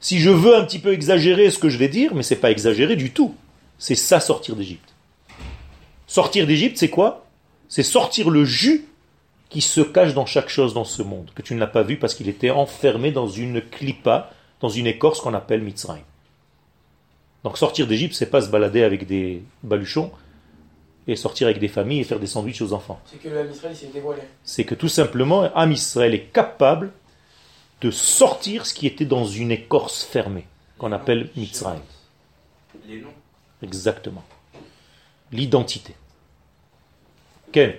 [0.00, 2.50] Si je veux un petit peu exagérer ce que je vais dire, mais c'est pas
[2.50, 3.36] exagéré du tout.
[3.78, 4.94] C'est ça sortir d'Égypte.
[6.08, 7.24] Sortir d'Égypte, c'est quoi?
[7.68, 8.86] C'est sortir le jus
[9.52, 11.98] qui se cache dans chaque chose dans ce monde, que tu ne l'as pas vu
[11.98, 16.02] parce qu'il était enfermé dans une clipa, dans une écorce qu'on appelle Mitzrayim.
[17.44, 20.10] Donc sortir d'Égypte, c'est pas se balader avec des baluchons
[21.06, 22.98] et sortir avec des familles et faire des sandwichs aux enfants.
[23.04, 24.22] C'est que l'âme Israël s'est dévoilé.
[24.42, 26.90] C'est que tout simplement, Am Israël est capable
[27.82, 30.46] de sortir ce qui était dans une écorce fermée,
[30.78, 31.82] qu'on appelle Mitzrayim.
[32.88, 33.08] Les noms.
[33.62, 34.24] Exactement.
[35.30, 35.94] L'identité.
[37.52, 37.74] Ken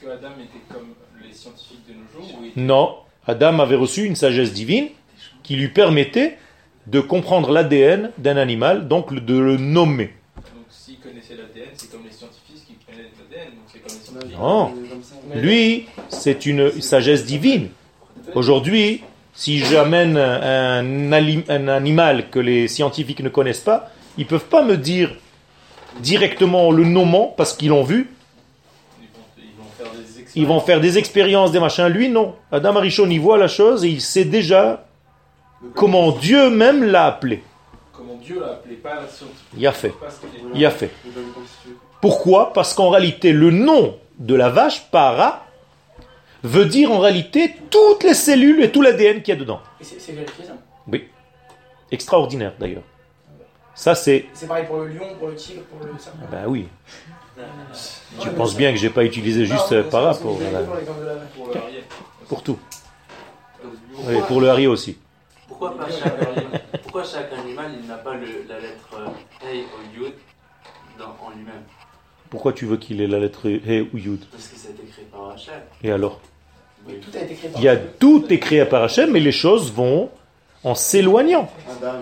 [0.00, 0.94] Est-ce que Adam était comme
[1.26, 2.94] les scientifiques de nos jours était- Non,
[3.26, 4.88] Adam avait reçu une sagesse divine
[5.42, 6.38] qui lui permettait
[6.86, 10.14] de comprendre l'ADN d'un animal, donc de le nommer.
[10.36, 14.04] Donc s'il connaissait l'ADN, c'est comme les scientifiques qui connaissent l'ADN, donc c'est comme les
[14.04, 14.38] scientifiques.
[14.38, 14.74] Non.
[15.34, 17.70] Lui, c'est une sagesse divine.
[18.34, 19.02] Aujourd'hui,
[19.34, 24.62] si j'amène un, un animal que les scientifiques ne connaissent pas, ils ne peuvent pas
[24.64, 25.14] me dire
[26.00, 28.08] directement le nommant parce qu'ils l'ont vu.
[29.00, 30.27] Ils vont, ils vont faire des expériences.
[30.38, 31.88] Ils vont faire des expériences, des machins.
[31.88, 32.36] Lui, non.
[32.52, 34.86] Adam Arishon, il voit la chose et il sait déjà
[35.74, 37.42] comment Dieu même l'a appelé.
[37.92, 39.02] Comment Dieu l'a appelé, pas la.
[39.56, 39.92] Il a fait.
[40.54, 40.92] Il a fait.
[42.00, 42.52] Pourquoi?
[42.52, 45.44] Parce qu'en réalité, le nom de la vache, para,
[46.44, 49.58] veut dire en réalité toutes les cellules et tout l'ADN qu'il y a dedans.
[49.80, 50.52] C'est vérifié ça?
[50.86, 51.08] Oui.
[51.90, 52.84] Extraordinaire d'ailleurs.
[53.74, 54.26] Ça c'est...
[54.34, 56.18] C'est pareil pour le lion, pour le tigre, pour le serpent.
[56.30, 56.68] Ben oui.
[58.20, 60.60] Tu penses bien que j'ai pas utilisé juste Non, euh, para pour, la-
[62.28, 62.58] pour tout.
[63.94, 64.96] Pourquoi, Et pour le Harry aussi.
[65.46, 69.62] pourquoi pas chaque animal, pourquoi chaque animal il n'a pas le- la lettre euh, Hey
[69.62, 70.12] ou Yud
[70.98, 71.62] dans- en lui-même?
[72.30, 74.82] Pourquoi tu veux qu'il ait la lettre He ou Yud Parce que ça a été
[74.84, 75.62] créé par Hachel.
[75.82, 76.20] Et alors?
[76.86, 79.20] Mais tout a été créé par Il y a tout est créé par Hachem, mais
[79.20, 80.10] les choses vont
[80.64, 81.50] en s'éloignant.
[81.82, 81.98] Adam.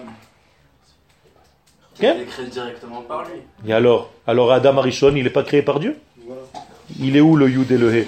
[1.98, 2.04] Ok.
[2.04, 3.40] été créé directement par lui.
[3.66, 5.96] Et alors Alors Adam Arishon, il n'est pas créé par Dieu?
[6.26, 6.42] Voilà.
[7.00, 8.06] Il est où le Yud et le He?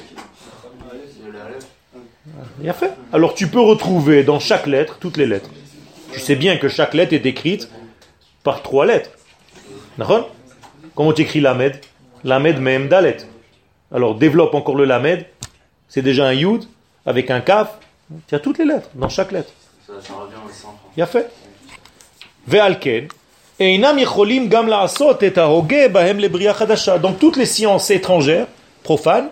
[2.61, 2.93] Il a fait.
[3.13, 5.51] Alors tu peux retrouver dans chaque lettre toutes les lettres.
[6.13, 7.71] Tu sais bien que chaque lettre est écrite
[8.43, 9.11] par trois lettres.
[9.97, 10.31] D'accord?
[10.95, 11.81] Comment tu écris Lamed?
[12.25, 13.19] Lamed Mem Dalet.
[13.93, 15.25] Alors développe encore le Lamed.
[15.89, 16.65] C'est déjà un Yud
[17.07, 17.79] avec un Kaf.
[18.27, 19.53] Tu as toutes les lettres dans chaque lettre.
[19.87, 20.79] Ça, ça revient au centre.
[20.97, 21.31] Il a fait.
[22.47, 23.09] Ve'alken.
[23.61, 23.91] Donc
[27.19, 28.47] toutes les sciences étrangères,
[28.83, 29.29] profanes,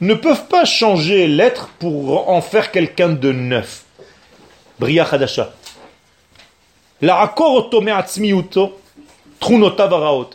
[0.00, 3.84] ne peuvent pas changer l'être pour en faire quelqu'un de neuf.
[4.78, 5.52] Bria Khadasha.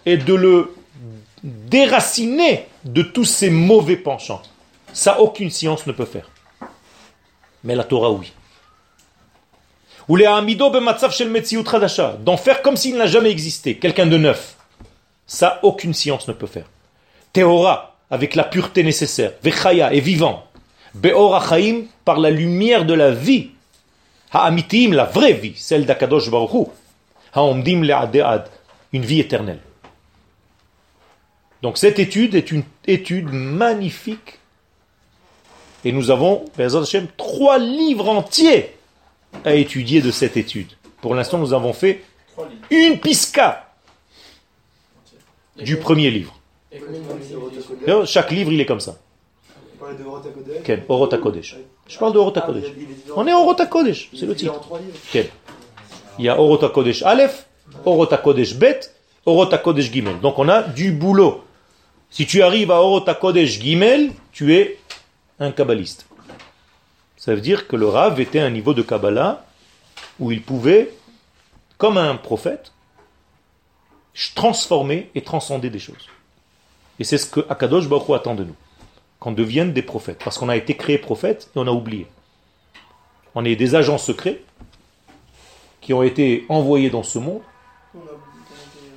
[0.06, 0.76] Et de le
[1.44, 4.42] déraciner de tous ses mauvais penchants.
[4.94, 6.30] Ça, aucune science ne peut faire.
[7.64, 8.32] Mais la Torah, oui.
[10.10, 14.06] Ou les amido b'matzav shel metziut chadasha, d'en faire comme s'il n'a jamais existé, quelqu'un
[14.06, 14.56] de neuf.
[15.26, 16.66] Ça, aucune science ne peut faire.
[17.34, 20.46] Théora, avec la pureté nécessaire, vechaya, est vivant.
[20.94, 23.50] Be'or chaim, par la lumière de la vie.
[24.32, 26.66] Ha'amitim, la vraie vie, celle d'Akadosh Baruch Hu.
[27.34, 28.48] Ha'omdim le'ade'ad,
[28.94, 29.60] une vie éternelle.
[31.62, 34.40] Donc cette étude est une étude magnifique.
[35.84, 38.77] Et nous avons, Hashem, trois livres entiers
[39.46, 40.70] à étudier de cette étude.
[41.02, 42.04] Pour l'instant, nous avons fait
[42.70, 43.72] une pisca
[45.58, 46.34] du premier livre.
[48.06, 48.98] Chaque livre, il est comme ça.
[49.74, 51.56] Vous parlez de Orot HaKodesh Ken, Orot HaKodesh.
[51.88, 52.64] Je parle de Orot HaKodesh.
[52.66, 54.54] il est- il est divisé en- On est Orot HaKodesh, il est c'est le titre.
[55.12, 55.26] Ken.
[56.20, 57.46] Il y a Orot HaKodesh Aleph,
[57.86, 58.80] Orot HaKodesh Bet,
[59.26, 60.20] Orot HaKodesh Gimel.
[60.20, 61.44] Donc on a du boulot.
[62.10, 64.80] Si tu arrives à Orot HaKodesh Gimel, tu es
[65.40, 66.06] un kabbaliste.
[67.18, 69.46] Ça veut dire que le Rav était à un niveau de Kabbalah
[70.20, 70.94] où il pouvait,
[71.78, 72.72] comme un prophète,
[74.36, 76.08] transformer et transcender des choses.
[77.00, 78.56] Et c'est ce que Akadosh Baruch Hu attend de nous.
[79.20, 80.22] Qu'on devienne des prophètes.
[80.24, 82.08] Parce qu'on a été créé prophète et on a oublié.
[83.36, 84.42] On est des agents secrets
[85.82, 87.42] qui ont été envoyés dans ce monde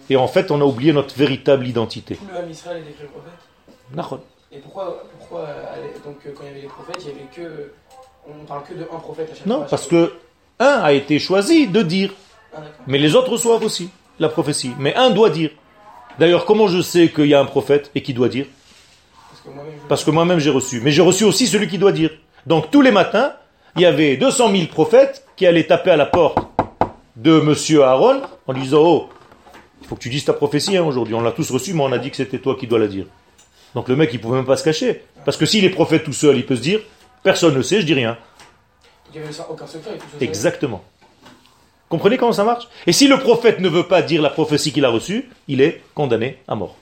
[0.08, 2.18] et en fait on a oublié notre véritable identité.
[2.20, 4.20] Le Israël est prophète?
[4.52, 5.46] Et pourquoi, pourquoi
[6.04, 7.72] donc, euh, quand il y avait les prophètes, il y avait que.
[8.28, 10.12] On parle que de un prophète à chaque fois Non, parce que
[10.58, 12.12] un a été choisi de dire.
[12.54, 14.72] Ah, mais les autres reçoivent aussi la prophétie.
[14.78, 15.50] Mais un doit dire.
[16.18, 18.46] D'ailleurs, comment je sais qu'il y a un prophète et qui doit dire?
[19.88, 20.80] Parce que moi-même, j'ai reçu.
[20.82, 22.10] Mais j'ai reçu aussi celui qui doit dire.
[22.46, 23.32] Donc tous les matins,
[23.76, 26.38] il y avait 200 000 prophètes qui allaient taper à la porte
[27.16, 29.08] de monsieur Aaron en lui disant Oh,
[29.80, 31.14] il faut que tu dises ta prophétie hein, aujourd'hui.
[31.14, 33.06] On l'a tous reçu, mais on a dit que c'était toi qui dois la dire.
[33.74, 35.02] Donc le mec, il pouvait même pas se cacher.
[35.24, 36.80] Parce que s'il est prophète tout seul, il peut se dire
[37.22, 38.18] Personne ne sait, je dis rien.
[39.12, 39.98] Il n'y avait aucun secret.
[40.20, 40.84] Exactement.
[41.88, 42.68] Comprenez comment ça marche?
[42.86, 45.82] Et si le prophète ne veut pas dire la prophétie qu'il a reçue, il est
[45.94, 46.76] condamné à mort.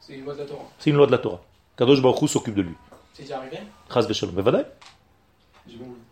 [0.00, 0.64] C'est une loi de la Torah.
[0.78, 1.42] C'est une loi de la Torah.
[1.76, 2.74] Kadosh Baruch s'occupe de lui.
[3.14, 3.58] C'est déjà arrivé?
[3.92, 4.64] Chaz v'shalom.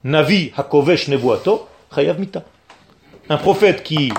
[0.04, 2.42] Navi hakovesh nevoato chayav mita.
[3.28, 4.12] Un prophète qui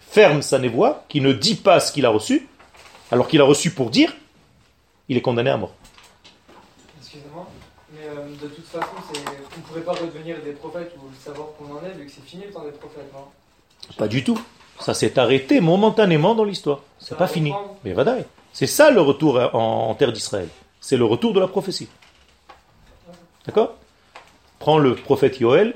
[0.00, 2.48] ferme sa névoie, qui ne dit pas ce qu'il a reçu,
[3.10, 4.14] alors qu'il a reçu pour dire,
[5.08, 5.74] il est condamné à mort.
[6.98, 7.46] Excusez-moi,
[7.92, 11.74] mais euh, de toute façon, vous ne pourrez pas redevenir des prophètes ou savoir qu'on
[11.74, 13.24] en est, vu que c'est fini le temps des prophètes, non?
[13.96, 14.40] Pas du tout.
[14.80, 16.80] Ça s'est arrêté momentanément dans l'histoire.
[16.98, 17.52] C'est pas fini.
[17.84, 18.24] Mais vadaï.
[18.52, 20.48] C'est ça le retour en, en terre d'Israël.
[20.80, 21.88] C'est le retour de la prophétie.
[23.46, 23.74] D'accord?
[24.58, 25.74] Prends le prophète Yoël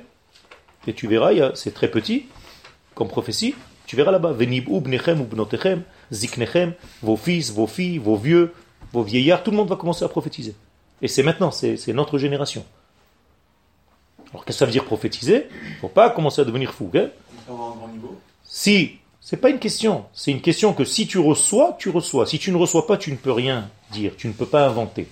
[0.86, 2.26] et tu verras, c'est très petit
[2.94, 3.54] comme prophétie.
[3.86, 8.54] Tu verras là-bas, Venib'u bnechem ou bnotechem, ziknechem, vos fils, vos filles, vos vieux,
[8.92, 10.54] vos vieillards, tout le monde va commencer à prophétiser.
[11.02, 12.64] Et c'est maintenant, c'est notre génération.
[14.34, 16.90] Alors qu'est-ce que ça veut dire prophétiser Il ne faut pas commencer à devenir fou.
[16.92, 17.08] hein
[18.42, 22.26] si, c'est pas une question, c'est une question que si tu reçois, tu reçois.
[22.26, 25.06] Si tu ne reçois pas, tu ne peux rien dire, tu ne peux pas inventer.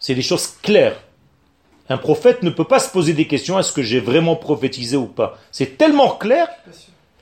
[0.00, 0.98] C'est des choses claires.
[1.90, 5.06] Un prophète ne peut pas se poser des questions est-ce que j'ai vraiment prophétisé ou
[5.06, 5.38] pas?
[5.52, 6.48] C'est tellement clair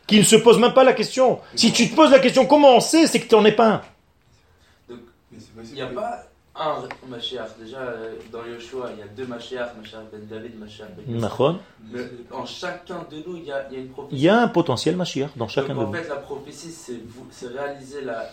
[0.07, 1.41] qu'il ne se pose même pas la question.
[1.57, 3.69] Si tu te poses la question comment on sait, c'est que tu n'en es pas
[3.69, 3.83] un.
[4.89, 5.65] Mais
[6.57, 7.49] un Mashiach.
[7.61, 11.19] Déjà, euh, dans Yoshua, il y a deux Mashiach, Mashiach ben David, Mashiach ben.
[11.19, 11.59] Nachon.
[11.93, 14.17] Mais En chacun de nous, il y a, il y a une prophétie.
[14.17, 15.97] Il y a un potentiel Mashiach dans chacun de Donc, en nous.
[15.97, 18.31] fait, la prophétie, c'est réaliser la,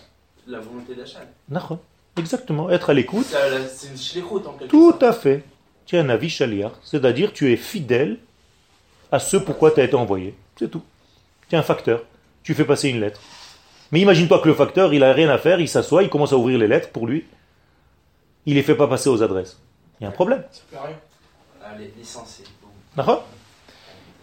[0.47, 1.21] la volonté d'Hachem.
[1.49, 1.79] Nachon.
[2.17, 3.25] Exactement, être à l'écoute.
[3.25, 5.03] C'est une shlichut en quelque Tout sorte.
[5.03, 5.43] à fait.
[5.86, 8.17] Tu es un avis chaliar, c'est-à-dire tu es fidèle
[9.12, 10.36] à ce pourquoi tu as été envoyé.
[10.57, 10.84] C'est tout.
[11.49, 12.03] Tu es un facteur.
[12.43, 13.19] Tu fais passer une lettre.
[13.91, 16.38] Mais imagine-toi que le facteur, il a rien à faire, il s'assoit, il commence à
[16.38, 17.25] ouvrir les lettres pour lui.
[18.45, 19.58] Il les fait pas passer aux adresses.
[19.99, 20.43] Il y a un problème.
[22.95, 23.25] D'accord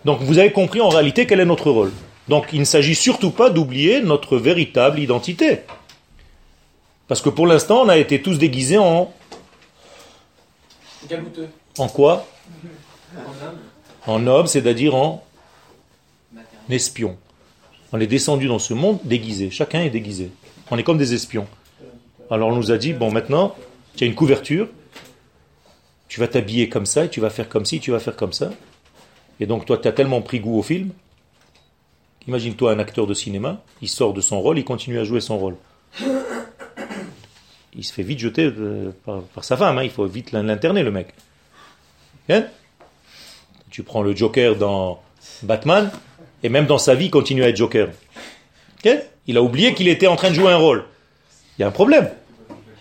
[0.05, 1.93] Donc vous avez compris en réalité quel est notre rôle.
[2.29, 5.61] Donc il ne s'agit surtout pas d'oublier notre véritable identité.
[7.07, 9.13] Parce que pour l'instant, on a été tous déguisés en,
[11.09, 11.49] Galouteux.
[11.79, 12.27] en quoi?
[13.15, 13.59] En homme,
[14.07, 15.25] En homme, c'est-à-dire en
[16.69, 17.17] espion.
[17.93, 19.51] On est descendu dans ce monde déguisé.
[19.51, 20.31] Chacun est déguisé.
[20.71, 21.47] On est comme des espions.
[22.31, 23.57] Alors on nous a dit, bon maintenant,
[23.99, 24.69] tu as une couverture,
[26.07, 28.33] tu vas t'habiller comme ça, et tu vas faire comme ci, tu vas faire comme
[28.33, 28.53] ça.
[29.41, 30.91] Et donc toi, tu as tellement pris goût au film.
[32.29, 35.37] Imagine-toi un acteur de cinéma, il sort de son rôle, il continue à jouer son
[35.37, 35.57] rôle.
[37.75, 40.93] Il se fait vite jeter euh, par, sa femme, hein, il faut vite l'interner le
[40.93, 41.09] mec.
[42.29, 42.45] Hein?
[43.71, 45.03] Tu prends le Joker dans
[45.43, 45.91] Batman,
[46.45, 47.89] et même dans sa vie, il continue à être Joker.
[48.79, 48.93] Ok?
[49.27, 50.85] Il a oublié qu'il était en train de jouer un rôle.
[51.59, 52.09] Il y a un problème.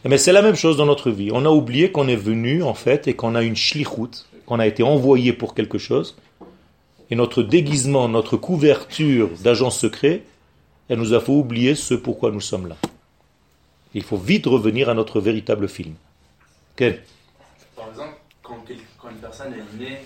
[0.06, 1.32] Mais c'est la même chose dans notre vie.
[1.34, 4.68] On a oublié qu'on est venu, en fait, et qu'on a une shlichut, qu'on a
[4.68, 6.16] été envoyé pour quelque chose.
[7.10, 10.24] Et notre déguisement, notre couverture d'agent secret,
[10.90, 12.76] elle nous a fait oublier ce pourquoi nous sommes là.
[13.94, 15.96] Il faut vite revenir à notre véritable film.
[16.74, 16.94] Ok
[17.76, 19.98] Par exemple, quand, quel- une personne est née,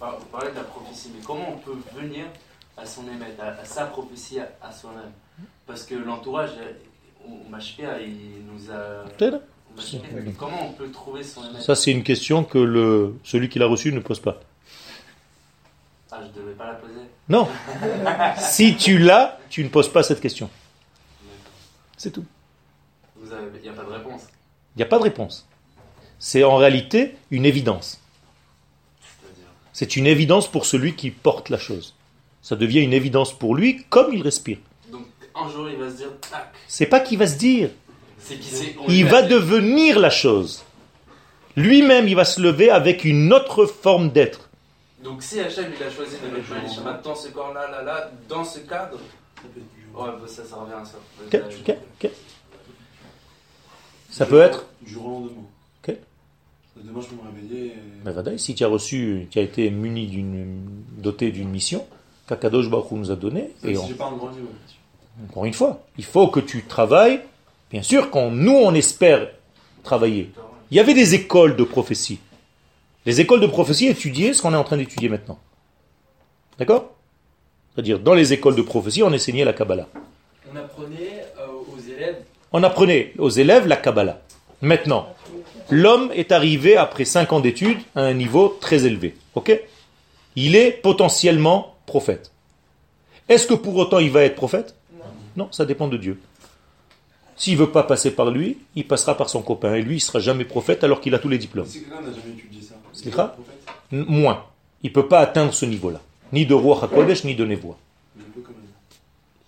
[0.00, 2.24] vous parlez de la prophétie, mais comment on peut venir
[2.76, 5.10] à son émet, à, à sa prophétie à, à soi-même
[5.66, 6.50] Parce que l'entourage,
[7.26, 9.08] au au Mashpia, il nous a.
[9.16, 9.40] Peut-être.
[9.70, 10.00] au Mashpia,
[10.38, 13.66] Comment on peut trouver son émet Ça, c'est une question que le, celui qui l'a
[13.66, 14.40] reçu ne pose pas.
[16.12, 17.00] Ah, je devais pas la poser.
[17.28, 17.48] Non.
[18.36, 20.50] si tu l'as, tu ne poses pas cette question.
[21.96, 22.24] C'est tout.
[23.16, 24.22] Vous avez, il n'y a pas de réponse.
[24.74, 25.46] Il n'y a pas de réponse.
[26.18, 28.00] C'est en réalité une évidence.
[29.72, 31.94] C'est une évidence pour celui qui porte la chose.
[32.42, 34.58] Ça devient une évidence pour lui comme il respire.
[35.34, 36.52] Un jour, il va se dire, tac.
[36.68, 37.70] C'est pas qu'il va se dire,
[38.18, 38.38] C'est
[38.88, 40.64] il va dit- devenir la chose.
[41.56, 44.48] Lui-même, il va se lever avec une autre forme d'être.
[45.02, 48.44] Donc, si Hachem, il a choisi de mettre le dans ce corps-là, là, là, dans
[48.44, 48.98] ce cadre.
[49.94, 50.98] Ouais, bah, ça, ça revient à ça.
[51.26, 52.10] Ok, ok, ok.
[54.10, 54.66] Ça peut être?
[54.82, 55.34] Du jour au lendemain.
[56.82, 57.66] Demain, je peux me réveiller.
[57.72, 57.74] et-
[58.06, 60.62] Mais Vadaï, si tu as reçu, tu as été muni d'une,
[60.96, 61.86] doté d'une mission,
[62.26, 64.48] qu'Akadosh Baruch Hu nous a donnée, et Si on- j'ai pas un grand niveau.
[65.28, 67.20] Encore une fois, il faut que tu travailles.
[67.70, 69.28] Bien sûr, quand nous on espère
[69.82, 70.30] travailler,
[70.70, 72.18] il y avait des écoles de prophétie.
[73.06, 75.38] Les écoles de prophétie étudiaient ce qu'on est en train d'étudier maintenant.
[76.58, 76.92] D'accord?
[77.74, 79.88] C'est-à-dire, dans les écoles de prophétie, on enseignait la Kabbalah.
[80.52, 82.16] On apprenait euh, aux élèves
[82.52, 84.20] On apprenait aux élèves la Kabbalah.
[84.60, 85.08] Maintenant,
[85.70, 89.16] l'homme est arrivé après 5 ans d'études à un niveau très élevé.
[89.34, 89.58] Ok?
[90.36, 92.32] Il est potentiellement prophète.
[93.28, 94.74] Est-ce que pour autant il va être prophète?
[95.36, 96.20] Non, ça dépend de Dieu.
[97.36, 99.74] S'il veut pas passer par lui, il passera par son copain.
[99.74, 101.66] Et lui, il sera jamais prophète alors qu'il a tous les diplômes.
[101.66, 103.10] Si quelqu'un n'a jamais étudié ça, C'est
[103.92, 104.44] N- Moins.
[104.82, 106.00] Il peut pas atteindre ce niveau-là.
[106.32, 107.76] Ni de roi HaKodesh, ni de Nevoa.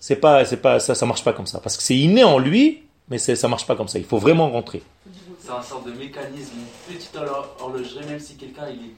[0.00, 1.60] C'est pas, c'est pas, ça, ça marche pas comme ça.
[1.60, 3.98] Parce que c'est inné en lui, mais ça marche pas comme ça.
[3.98, 4.82] Il faut vraiment rentrer.
[5.40, 6.52] C'est un sorte de mécanisme,
[6.88, 8.94] une petite horlo- horlogerie, même si quelqu'un il, est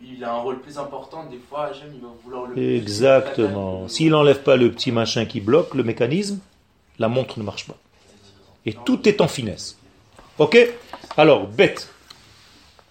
[0.00, 2.58] il a un rôle plus important, des fois il va vouloir le.
[2.76, 3.88] Exactement.
[3.88, 6.38] S'il n'enlève pas le petit machin qui bloque le mécanisme,
[6.98, 7.76] la montre ne marche pas.
[8.66, 9.78] Et tout est en finesse.
[10.38, 10.56] Ok?
[11.16, 11.90] Alors, bête.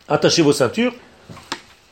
[0.08, 0.94] Attachez vos ceintures.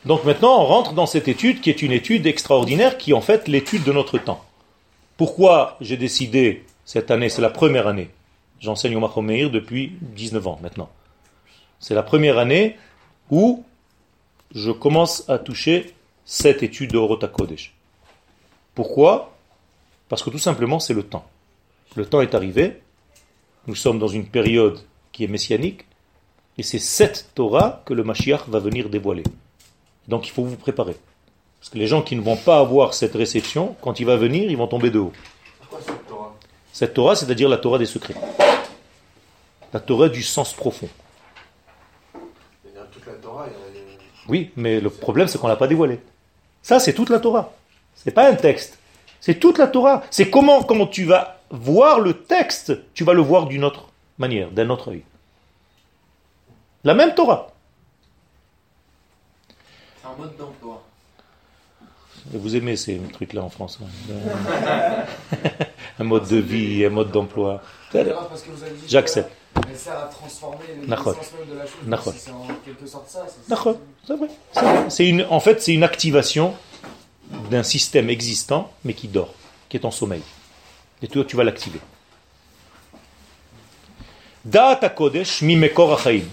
[0.04, 3.20] Donc maintenant, on rentre dans cette étude qui est une étude extraordinaire, qui est en
[3.20, 4.44] fait l'étude de notre temps.
[5.16, 8.10] Pourquoi j'ai décidé, cette année, c'est la première année,
[8.60, 10.90] j'enseigne au Machomeir depuis 19 ans maintenant.
[11.78, 12.76] C'est la première année
[13.30, 13.64] où
[14.54, 17.74] je commence à toucher cette étude de Orota Kodesh.
[18.74, 19.32] Pourquoi?
[20.08, 21.26] Parce que tout simplement, c'est le temps.
[21.96, 22.80] Le temps est arrivé,
[23.66, 24.80] nous sommes dans une période
[25.12, 25.84] qui est messianique,
[26.58, 29.24] et c'est cette Torah que le Mashiach va venir dévoiler.
[30.08, 30.96] Donc il faut vous préparer.
[31.60, 34.50] Parce que les gens qui ne vont pas avoir cette réception, quand il va venir,
[34.50, 35.12] ils vont tomber de haut.
[35.60, 36.34] Pourquoi cette Torah?
[36.72, 38.14] Cette Torah, c'est-à-dire la Torah des secrets.
[39.72, 40.88] La Torah du sens profond.
[42.64, 44.90] Il y a toute la Torah, il y a- il y a- Oui, mais le
[44.90, 46.00] problème, c'est qu'on ne l'a pas dévoilé.
[46.62, 47.52] Ça, c'est toute la Torah.
[47.94, 48.78] C'est pas un texte.
[49.20, 50.02] C'est toute la Torah.
[50.10, 54.50] C'est comment, quand tu vas voir le texte, tu vas le voir d'une autre manière,
[54.50, 55.02] d'un autre œil.
[56.84, 57.52] La même Torah.
[60.00, 60.82] C'est un mode d'emploi.
[62.32, 63.78] Vous aimez ces trucs-là en France.
[63.82, 65.04] hein.
[65.98, 67.60] un mode de vie, un mode d'emploi.
[68.88, 69.30] J'accepte.
[69.68, 71.14] Elle sert à transformer D'accord.
[71.14, 72.14] l'essence même de la chose.
[72.18, 73.26] C'est en quelque sorte ça.
[73.28, 73.54] c'est-
[74.14, 74.28] vrai.
[75.08, 76.54] une, en fait, c'est une activation
[77.50, 79.32] d'un système existant, mais qui dort,
[79.68, 80.22] qui est en sommeil.
[81.02, 81.80] Et toi, tu vas l'activer.
[84.44, 86.24] Da'at HaKodesh mi mekor hachaim.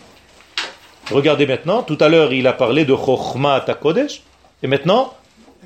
[1.12, 4.24] Regardez maintenant, tout à l'heure, il a parlé de Chochmat HaKodesh,
[4.64, 5.14] et maintenant,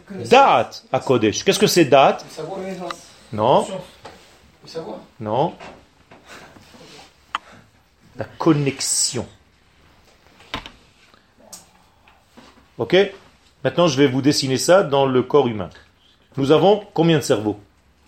[0.10, 1.44] Da'at HaKodesh.
[1.44, 2.18] Qu'est-ce que c'est Da'at.
[3.32, 3.66] Non,
[5.20, 5.54] non.
[8.18, 9.28] La connexion.
[12.78, 12.96] Ok?
[13.64, 15.70] Maintenant, je vais vous dessiner ça dans le corps humain.
[16.38, 17.60] Nous avons combien de cerveaux?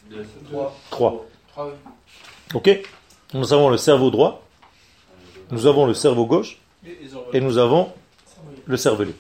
[0.09, 0.25] Deux.
[0.49, 0.75] Trois.
[0.89, 1.25] Trois.
[1.49, 1.73] Trois, oui.
[2.53, 2.69] Ok?
[3.33, 4.43] Nous avons le cerveau droit,
[5.51, 6.59] nous avons le cerveau gauche,
[7.33, 7.91] Et nous avons
[8.65, 9.13] le cervelet.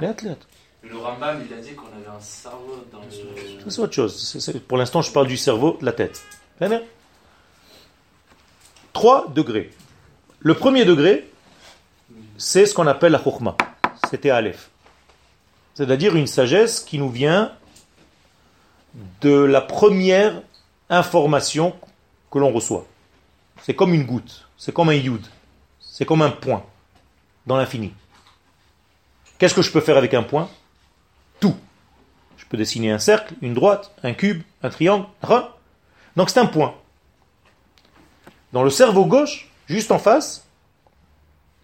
[0.00, 3.10] Le Rambam il a dit qu'on avait un cerveau dans le.
[3.64, 4.60] Ça, c'est autre chose.
[4.66, 6.22] Pour l'instant, je parle du cerveau, de la tête.
[8.92, 9.70] Trois degrés.
[10.40, 11.28] Le premier degré,
[12.36, 13.56] c'est ce qu'on appelle la chokhmah.
[14.10, 14.70] C'était Aleph.
[15.74, 17.52] C'est-à-dire une sagesse qui nous vient
[19.20, 20.42] de la première
[20.90, 21.74] information
[22.30, 22.86] que l'on reçoit.
[23.62, 25.24] C'est comme une goutte, c'est comme un yud,
[25.80, 26.64] c'est comme un point
[27.46, 27.94] dans l'infini.
[29.38, 30.50] Qu'est-ce que je peux faire avec un point?
[31.40, 31.56] Tout.
[32.36, 35.06] Je peux dessiner un cercle, une droite, un cube, un triangle.
[36.16, 36.74] Donc c'est un point.
[38.52, 40.44] Dans le cerveau gauche, juste en face,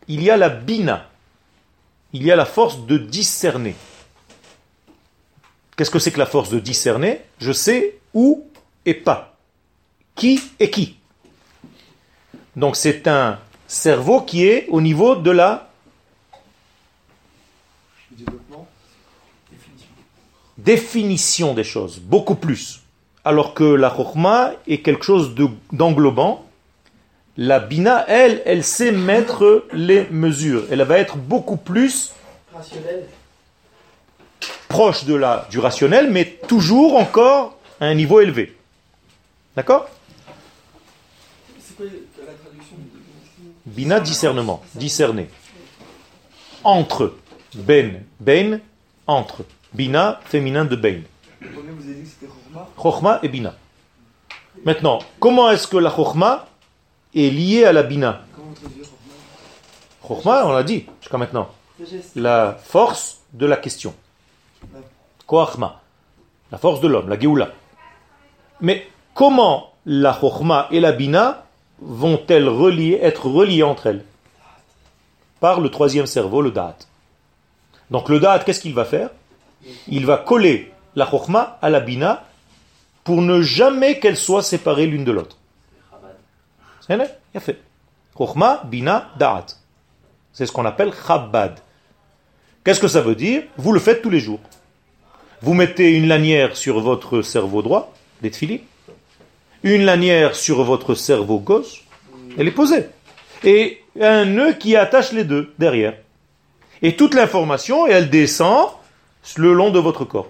[0.06, 1.08] il y a la bina.
[2.14, 3.76] il y a la force de discerner.
[5.76, 7.20] Qu'est-ce que c'est que la force de discerner?
[7.38, 8.46] Je sais où
[8.86, 9.36] et pas.
[10.14, 10.96] Qui et qui?
[12.56, 15.68] Donc c'est un cerveau qui est au niveau de la
[20.56, 22.80] définition des choses, beaucoup plus.
[23.24, 26.47] Alors que la chokma est quelque chose de- d'englobant.
[27.40, 30.64] La bina, elle, elle sait mettre les mesures.
[30.72, 32.12] Elle va être beaucoup plus
[32.52, 33.06] Rationnel.
[34.66, 38.56] proche de la, du rationnel, mais toujours encore à un niveau élevé.
[39.54, 39.88] D'accord?
[41.60, 45.28] C'est quoi la traduction de Bina, discernement, discerner.
[46.64, 47.14] Entre.
[47.54, 48.60] Ben, ben,
[49.06, 49.44] entre.
[49.72, 51.04] Bina, féminin de ben.
[52.82, 53.54] Chokhma et Bina.
[54.64, 56.48] Maintenant, comment est-ce que la Chokhma
[57.14, 58.88] est liée à la Bina Comment vous traduisez
[60.02, 61.48] Chorma Chokhma, on l'a dit jusqu'à maintenant.
[62.16, 63.94] La force de la question.
[65.26, 65.80] Koachma.
[66.50, 67.50] La force de l'homme, la Géoula.
[68.60, 71.44] Mais comment la Chokhma et la Bina
[71.80, 74.04] vont-elles relier, être reliées entre elles?
[75.40, 76.78] Par le troisième cerveau, le Da'at.
[77.90, 79.10] Donc le Da'at, qu'est-ce qu'il va faire?
[79.86, 82.24] Il va coller la Chokhma à la Bina
[83.04, 85.36] pour ne jamais qu'elles soient séparées l'une de l'autre.
[85.90, 86.77] C'est vrai Il a fait.
[88.16, 89.46] Chokhma, Bina, Da'at.
[90.32, 91.58] C'est ce qu'on appelle Chabad.
[92.64, 93.42] Qu'est-ce que ça veut dire?
[93.56, 94.40] Vous le faites tous les jours.
[95.40, 98.60] Vous mettez une lanière sur votre cerveau droit, tefilines,
[99.62, 101.84] une lanière sur votre cerveau gauche,
[102.36, 102.86] elle est posée.
[103.44, 105.94] Et un nœud qui attache les deux derrière.
[106.82, 108.70] Et toute l'information, elle descend
[109.36, 110.28] le long de votre corps.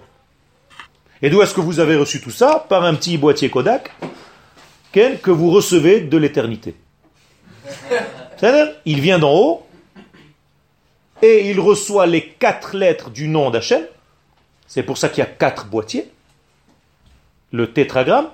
[1.21, 2.65] Et d'où est-ce que vous avez reçu tout ça?
[2.69, 3.91] Par un petit boîtier Kodak
[4.91, 6.75] que vous recevez de l'éternité.
[8.85, 9.65] Il vient d'en haut
[11.21, 13.83] et il reçoit les quatre lettres du nom d'Hachem.
[14.67, 16.09] C'est pour ça qu'il y a quatre boîtiers.
[17.51, 18.29] Le tétragramme.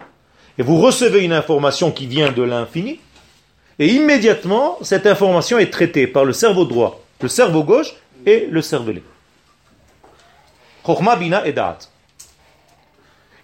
[0.58, 3.00] Et vous recevez une information qui vient de l'infini.
[3.80, 7.94] Et immédiatement, cette information est traitée par le cerveau droit, le cerveau gauche
[8.26, 9.04] et le cervelet.
[10.86, 11.54] Chokhma, Bina et.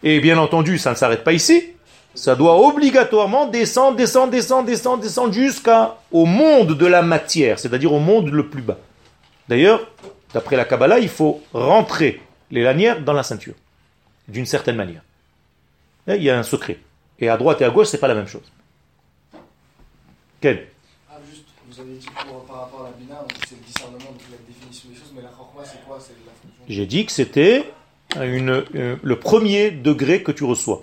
[0.04, 1.74] Et bien entendu, ça ne s'arrête pas ici.
[2.14, 8.00] Ça doit obligatoirement descendre, descendre, descendre, descendre, descendre jusqu'au monde de la matière, c'est-à-dire au
[8.00, 8.78] monde le plus bas.
[9.48, 9.88] D'ailleurs,
[10.34, 13.54] d'après la Kabbalah, il faut rentrer les lanières dans la ceinture,
[14.28, 15.02] d'une certaine manière.
[16.08, 16.80] Et il y a un secret.
[17.20, 18.52] Et à droite et à gauche, c'est pas la même chose.
[20.42, 20.68] Quel
[21.10, 23.98] Ah, juste, vous avez dit pour, par rapport à la bina, donc c'est le discernement,
[24.00, 25.98] donc la définition des choses, mais la chorma, c'est quoi?
[26.02, 27.72] C'est la fonction J'ai dit que c'était
[28.20, 30.82] une- euh, le premier degré que tu reçois.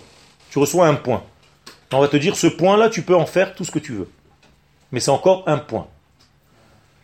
[0.49, 1.23] Tu reçois un point.
[1.91, 4.09] On va te dire, ce point-là, tu peux en faire tout ce que tu veux.
[4.91, 5.87] Mais c'est encore un point.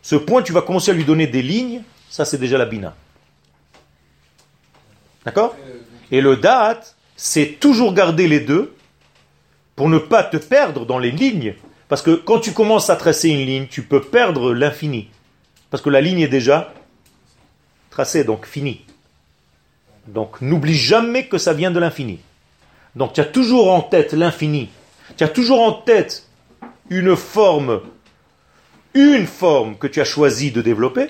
[0.02, 1.82] Ce point, tu vas commencer à lui donner des lignes.
[2.08, 2.94] Ça, c'est déjà la bina.
[5.24, 5.56] D'accord?
[6.12, 6.80] Et le da'at,
[7.16, 8.74] c'est toujours garder les deux
[9.74, 11.54] pour ne pas te perdre dans les lignes.
[11.88, 15.08] Parce que quand tu commences à tracer une ligne, tu peux perdre l'infini.
[15.70, 16.72] Parce que la ligne est déjà
[17.90, 18.84] tracée, donc finie.
[20.06, 22.20] Donc n'oublie jamais que ça vient de l'infini.
[22.96, 24.70] Donc tu as toujours en tête l'infini.
[25.16, 26.26] Tu as toujours en tête
[26.88, 27.82] une forme,
[28.94, 31.08] une forme que tu as choisi de développer.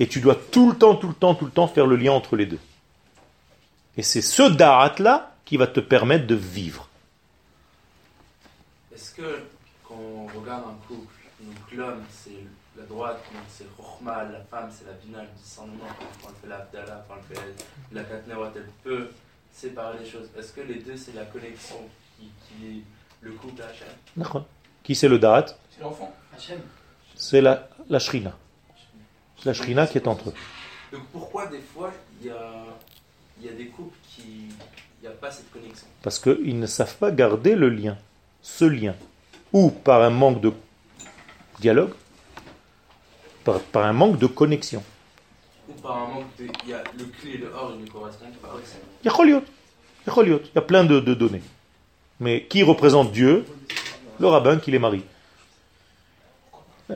[0.00, 2.12] Et tu dois tout le temps, tout le temps, tout le temps faire le lien
[2.12, 2.58] entre les deux.
[3.96, 6.88] Et c'est ce da'at-là qui va te permettre de vivre.
[8.94, 9.42] Est-ce que
[9.86, 12.30] quand on regarde un couple, donc l'homme c'est
[12.76, 15.84] la droite, donc c'est Rochma, la femme c'est la bina, le discernement,
[16.22, 17.54] quand elle fait la Abdallah, quand elle fait
[17.92, 19.10] la Katnerot, elle peut
[19.54, 20.28] séparer les choses.
[20.38, 21.76] Est-ce que les deux c'est la connexion
[22.18, 22.82] qui, qui est
[23.22, 23.88] le couple Hachem?
[24.16, 24.46] D'accord.
[24.82, 26.12] Qui c'est le da'at C'est l'enfant.
[26.34, 26.60] Hachem.
[27.14, 28.36] C'est la, la shrina.
[29.38, 30.34] C'est la shrina qui est entre eux.
[30.92, 32.64] Donc pourquoi des fois il y a,
[33.40, 34.48] il y a des couples qui.
[35.00, 35.86] Il n'y a pas cette connexion?
[36.02, 37.98] Parce qu'ils ne savent pas garder le lien,
[38.40, 38.94] ce lien.
[39.52, 40.50] Ou par un manque de
[41.60, 41.92] dialogue,
[43.44, 44.82] par, par un manque de connexion.
[45.84, 46.46] De.
[46.64, 48.48] Il y a le clé et le or, ils ne correspondent pas.
[49.02, 49.42] Il y a Choliot.
[50.02, 50.40] Il y a Choliot.
[50.42, 51.42] Il y a plein de, de données.
[52.20, 53.44] Mais qui représente Dieu?
[54.18, 55.04] Le rabbin qui les marie.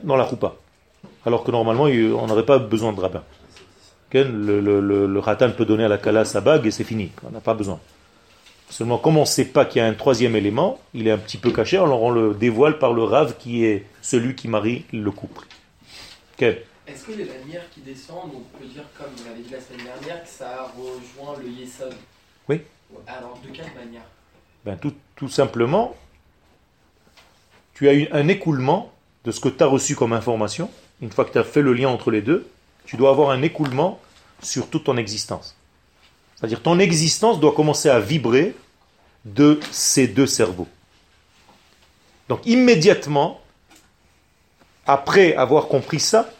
[0.03, 0.55] Dans la roupa.
[1.25, 3.23] Alors que normalement, on n'aurait pas besoin de rabbin.
[4.09, 6.83] Ken, Le, le, le, le ratan peut donner à la kala sa bague et c'est
[6.83, 7.11] fini.
[7.27, 7.79] On n'a pas besoin.
[8.71, 11.17] Seulement, comme on ne sait pas qu'il y a un troisième élément, il est un
[11.17, 14.85] petit peu caché, alors on le dévoile par le rave qui est celui qui marie
[14.93, 15.45] le couple.
[16.89, 19.85] Est-ce que les lanières qui descendent, on peut dire, comme vous l'avez dit la semaine
[19.85, 21.93] dernière, que ça rejoint le Yesod?
[22.47, 22.61] Oui.
[23.05, 24.01] Alors, de quelle manière?
[24.65, 25.95] Ben, tout, tout simplement,
[27.75, 28.91] tu as eu un écoulement
[29.23, 30.71] de ce que tu as reçu comme information.
[31.01, 32.49] Une fois que tu as fait le lien entre les deux,
[32.85, 33.99] tu dois avoir un écoulement
[34.41, 35.55] sur toute ton existence.
[36.35, 38.55] C'est-à-dire ton existence doit commencer à vibrer
[39.25, 40.67] de ces deux cerveaux.
[42.29, 43.41] Donc immédiatement,
[44.87, 46.31] après avoir compris ça,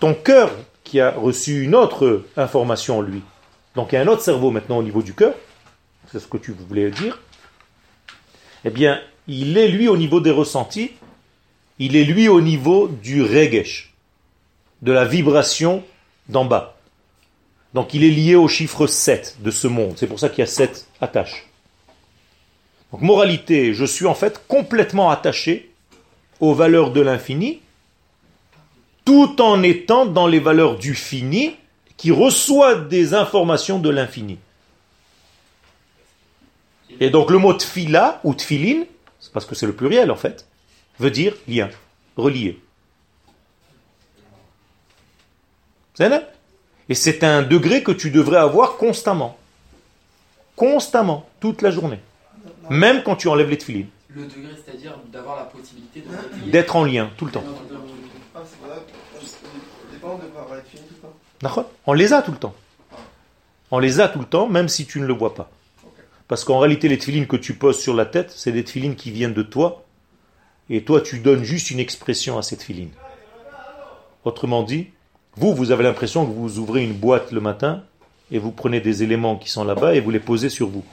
[0.00, 0.50] ton cœur
[0.82, 3.22] qui a reçu une autre information en lui,
[3.74, 5.34] donc il y a un autre cerveau maintenant au niveau du cœur,
[6.10, 7.20] c'est ce que tu voulais dire,
[8.64, 10.92] eh bien, il est lui au niveau des ressentis,
[11.78, 13.94] il est lui au niveau du regesh,
[14.82, 15.84] de la vibration
[16.28, 16.76] d'en bas.
[17.74, 19.94] Donc il est lié au chiffre 7 de ce monde.
[19.96, 21.46] C'est pour ça qu'il y a 7 attaches.
[22.90, 25.70] Donc moralité, je suis en fait complètement attaché
[26.40, 27.60] aux valeurs de l'infini,
[29.04, 31.56] tout en étant dans les valeurs du fini,
[31.96, 34.38] qui reçoit des informations de l'infini.
[36.98, 38.84] Et donc le mot tfila ou tfilin,
[39.20, 40.46] c'est parce que c'est le pluriel en fait,
[40.98, 41.68] veut dire lien,
[42.16, 42.58] relié.
[46.88, 49.36] Et c'est un degré que tu devrais avoir constamment.
[50.56, 52.00] Constamment, toute la journée.
[52.70, 53.88] Même quand tu enlèves les tfilines.
[54.08, 56.02] Le degré, c'est-à-dire d'avoir la possibilité.
[56.46, 57.44] D'être en lien, tout le temps.
[61.86, 62.54] On les a tout le temps.
[63.70, 65.50] On les a tout le temps, même si tu ne le vois pas.
[66.28, 69.10] Parce qu'en réalité, les tefilines que tu poses sur la tête, c'est des tefilines qui
[69.10, 69.84] viennent de toi.
[70.68, 72.90] Et toi, tu donnes juste une expression à cette filine.
[74.24, 74.88] Autrement dit,
[75.36, 77.82] vous, vous avez l'impression que vous ouvrez une boîte le matin
[78.30, 80.84] et vous prenez des éléments qui sont là-bas et vous les posez sur vous.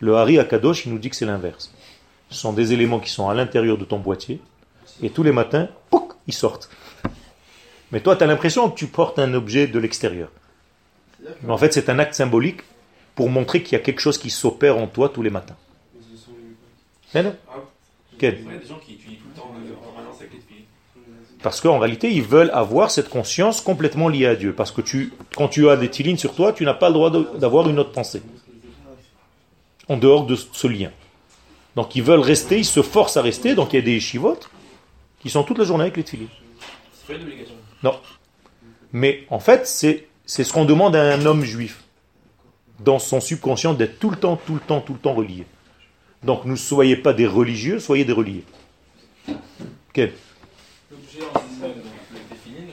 [0.00, 1.72] Le Hari Akadosh, il nous dit que c'est l'inverse.
[2.30, 4.40] Ce sont des éléments qui sont à l'intérieur de ton boîtier
[5.00, 6.68] et tous les matins, pouc, ils sortent.
[7.92, 10.30] Mais toi, tu as l'impression que tu portes un objet de l'extérieur.
[11.42, 12.62] Mais en fait, c'est un acte symbolique
[13.14, 15.56] pour montrer qu'il y a quelque chose qui s'opère en toi tous les matins.
[17.14, 17.36] Mais non.
[18.18, 20.32] Quel Il y a des gens qui étudient tout le temps euh, en permanence avec
[20.32, 20.64] les tefilines.
[21.42, 24.54] Parce qu'en réalité, ils veulent avoir cette conscience complètement liée à Dieu.
[24.54, 27.10] Parce que tu, quand tu as des tilines sur toi, tu n'as pas le droit
[27.10, 28.22] d'avoir une autre pensée.
[29.88, 30.90] En dehors de ce lien.
[31.76, 33.54] Donc ils veulent rester, ils se forcent à rester.
[33.54, 34.48] Donc il y a des chivotes
[35.22, 36.28] qui sont toute la journée avec les tilines.
[36.92, 37.54] C'est pas une obligation.
[37.82, 37.94] Non.
[38.92, 41.82] Mais en fait, c'est c'est ce qu'on demande à un homme juif.
[42.80, 45.46] Dans son subconscient, d'être tout le temps, tout le temps, tout le temps relié.
[46.24, 48.44] Donc ne soyez pas des religieux, soyez des reliés.
[49.92, 50.12] Quel
[50.90, 52.66] tefilines.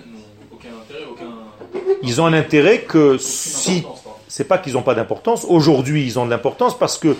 [2.01, 3.83] Ils ont un intérêt que si
[4.27, 5.45] c'est pas qu'ils n'ont pas d'importance.
[5.47, 7.15] Aujourd'hui, ils ont de l'importance parce que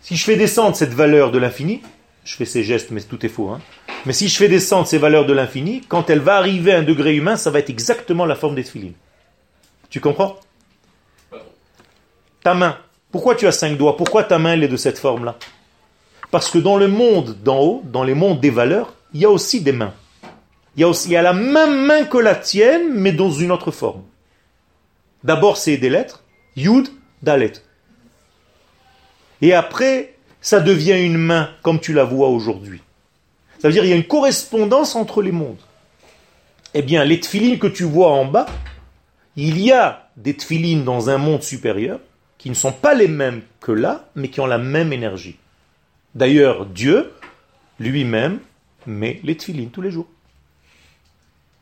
[0.00, 1.82] si je fais descendre cette valeur de l'infini,
[2.24, 3.50] je fais ces gestes, mais tout est faux.
[3.50, 3.60] hein.
[4.06, 6.82] Mais si je fais descendre ces valeurs de l'infini, quand elle va arriver à un
[6.82, 8.94] degré humain, ça va être exactement la forme des tefilines.
[9.88, 10.38] Tu comprends?
[12.42, 12.76] Ta main.
[13.10, 13.96] Pourquoi tu as cinq doigts?
[13.96, 15.36] Pourquoi ta main elle est de cette forme-là?
[16.30, 19.30] Parce que dans le monde d'en haut, dans les mondes des valeurs, il y a
[19.30, 19.94] aussi des mains.
[20.76, 23.30] Il y a aussi il y a la même main que la tienne, mais dans
[23.30, 24.02] une autre forme.
[25.22, 26.24] D'abord, c'est des lettres.
[26.56, 26.88] Yud,
[27.22, 27.52] Dalet.
[29.40, 32.82] Et après, ça devient une main, comme tu la vois aujourd'hui.
[33.64, 35.56] Ça veut dire qu'il y a une correspondance entre les mondes.
[36.74, 38.44] Eh bien, les tefilines que tu vois en bas,
[39.36, 41.98] il y a des tefilines dans un monde supérieur
[42.36, 45.38] qui ne sont pas les mêmes que là, mais qui ont la même énergie.
[46.14, 47.14] D'ailleurs, Dieu
[47.80, 48.40] lui-même
[48.86, 50.08] met les tefilines tous les jours.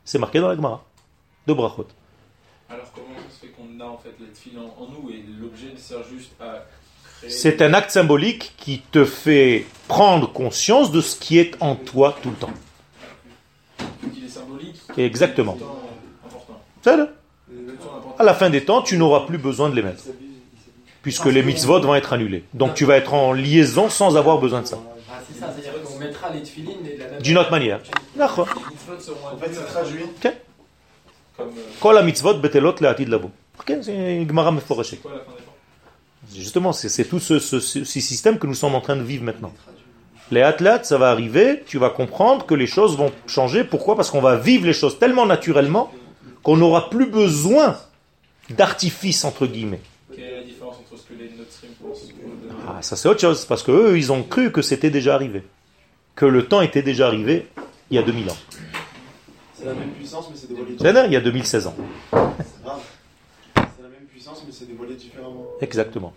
[0.04, 0.84] C'est marqué dans la Gemara
[1.46, 1.86] de Brachot.
[2.68, 5.70] Alors comment ça se fait qu'on a en fait les tefilines en, nous et l'objet
[5.72, 6.64] ne sert juste à.
[7.28, 12.16] C'est un acte symbolique qui te fait prendre conscience de ce qui est en toi
[12.22, 12.50] tout le temps.
[14.14, 14.76] Il est symbolique.
[14.96, 15.52] Exactement.
[15.54, 15.82] tout le temps
[16.26, 16.60] important.
[16.82, 17.06] C'est là.
[17.06, 18.16] Tout le temps important.
[18.18, 20.02] À la fin des temps, tu n'auras plus besoin de les mettre,
[21.02, 22.44] puisque les mitzvot vont être annulés.
[22.54, 24.78] Donc tu vas être en liaison sans avoir besoin de ça.
[25.10, 27.80] Ah, c'est ça, c'est-à-dire qu'on mettra les tefilines mais de la même D'une autre manière.
[28.16, 28.48] D'accord.
[28.48, 30.02] Les mitzvot seront En fait, annulés, ça traduit.
[31.36, 31.46] comme.
[31.48, 31.50] euh,
[31.80, 33.30] Kol ha-mitzvot betelot le'atid lavo.
[33.60, 34.50] Ok, C'est une Gemara
[36.36, 39.24] Justement, c'est tout ce, ce- ce- ce système que nous sommes en train de vivre
[39.24, 39.52] maintenant.
[40.30, 43.64] Les athlètes, ça va arriver, tu vas comprendre que les choses vont changer.
[43.64, 43.96] Pourquoi?
[43.96, 45.92] Parce qu'on va vivre les choses tellement naturellement
[46.42, 47.76] qu'on n'aura plus besoin
[48.50, 49.80] d'artifice, entre guillemets.
[50.14, 51.30] Quelle est la différence entre ce que les
[52.66, 55.42] Ah, ça c'est autre chose, parce que eux, ils ont cru que c'était déjà arrivé.
[56.14, 57.46] Que le temps était déjà arrivé
[57.90, 58.36] il y a 2000 ans.
[59.58, 61.74] C'est la même puissance, mais c'est dévoilé C'est-à-dire il y a 2016 ans.
[62.10, 62.80] C'est grave.
[63.54, 65.46] C'est la même puissance, mais c'est dévoilé différemment.
[65.60, 66.12] Exactement.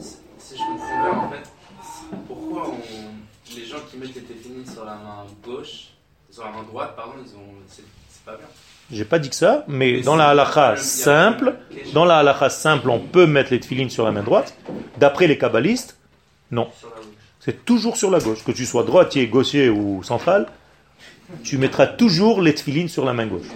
[0.00, 1.50] Si je comprends bien, en fait,
[2.28, 5.88] pourquoi on- les gens qui mettent les tefilines sur la main gauche,
[6.30, 8.46] sur la main droite, pardon, ils ont, c'est c'est pas bien.
[8.90, 11.54] J'ai pas dit que ça, mais Mais dans la halakha simple,
[11.94, 14.54] dans la halakha simple, on peut mettre les tefilines sur la main droite.
[14.98, 15.96] D'après les kabbalistes,
[16.50, 16.68] non.
[17.40, 18.44] C'est toujours sur la gauche.
[18.44, 20.46] Que tu sois droitier, gaucher ou central,
[21.42, 23.48] tu mettras toujours les tefilines sur la main gauche.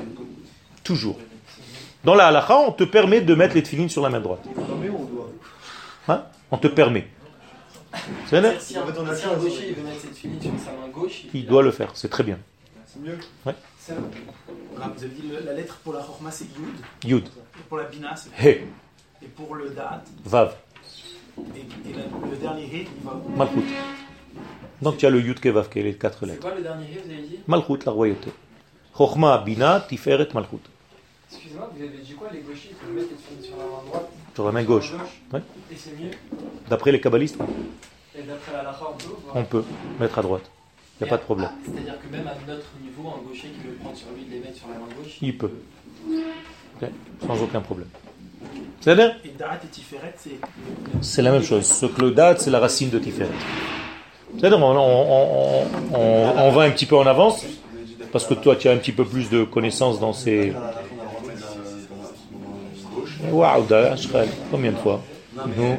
[0.84, 1.18] Toujours.
[2.04, 4.44] Dans la halakha, on te permet de mettre les tefilines sur la main droite.
[6.08, 7.06] Hein on te permet.
[8.26, 8.84] C'est vrai Si un,
[9.14, 11.70] si un gaucher il veut mettre cette filine sur sa main gauche, Il doit le
[11.70, 12.38] faire, c'est très bien.
[12.86, 13.18] C'est mieux.
[13.78, 13.94] C'est-
[14.80, 17.84] Ah, Vous avez dit la lettre pour la Chorma c'est Yud, Yud, et pour la
[17.84, 18.60] Bina c'est He,
[19.22, 20.54] et pour le Da'at, Vav,
[21.56, 23.20] et, et la- le dernier He, il va.
[23.36, 23.62] Malchut.
[24.82, 26.40] Donc tu as le Yud Kevav, qui est les quatre c'est lettres.
[26.42, 27.38] quoi le dernier rêve, vous avez dit?
[27.48, 28.30] Malchut, la royauté.
[28.96, 30.58] Chochma, Bina, Tiferet, Malchut.
[31.32, 33.82] Excusez-moi, vous avez dit quoi Les gauchers, ils peuvent mettre les tefilines sur la main
[33.86, 34.07] droite?
[34.38, 34.92] Sur la main gauche.
[35.32, 35.40] Ouais.
[35.68, 36.12] Et c'est mieux
[36.70, 37.34] D'après les kabbalistes,
[38.16, 38.84] Et d'après la lacha,
[39.34, 39.64] on peut
[39.98, 40.44] mettre à droite.
[41.00, 41.48] Il n'y a pas de problème.
[41.52, 44.30] Ah, C'est-à-dire que même à notre niveau, un gaucher qui veut prendre sur lui de
[44.30, 45.50] les mettre sur la main gauche, Il peut.
[47.26, 47.88] Sans aucun problème.
[48.80, 50.38] C'est bien Et Da'at et Tiferet, c'est.
[51.00, 51.64] C'est la même chose.
[51.66, 53.26] Ce que le date, c'est la racine de Tiferet.
[54.38, 55.66] C'est-à-dire, on, on-
[55.96, 57.44] on- on- on va un petit peu en avance,
[58.12, 60.52] parce que toi, tu as un petit peu plus de connaissances dans ces...
[64.50, 65.00] Combien de fois
[65.56, 65.76] Nous,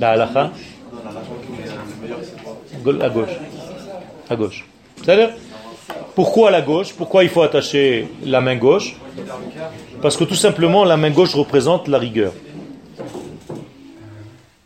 [0.00, 0.50] la halakha
[3.00, 3.30] À gauche.
[4.28, 4.66] À gauche.
[4.96, 5.30] C'est-à-dire,
[6.14, 6.92] pourquoi la gauche?
[6.92, 8.96] Pourquoi il faut attacher la main gauche?
[10.02, 12.32] Parce que tout simplement, la main gauche représente la rigueur.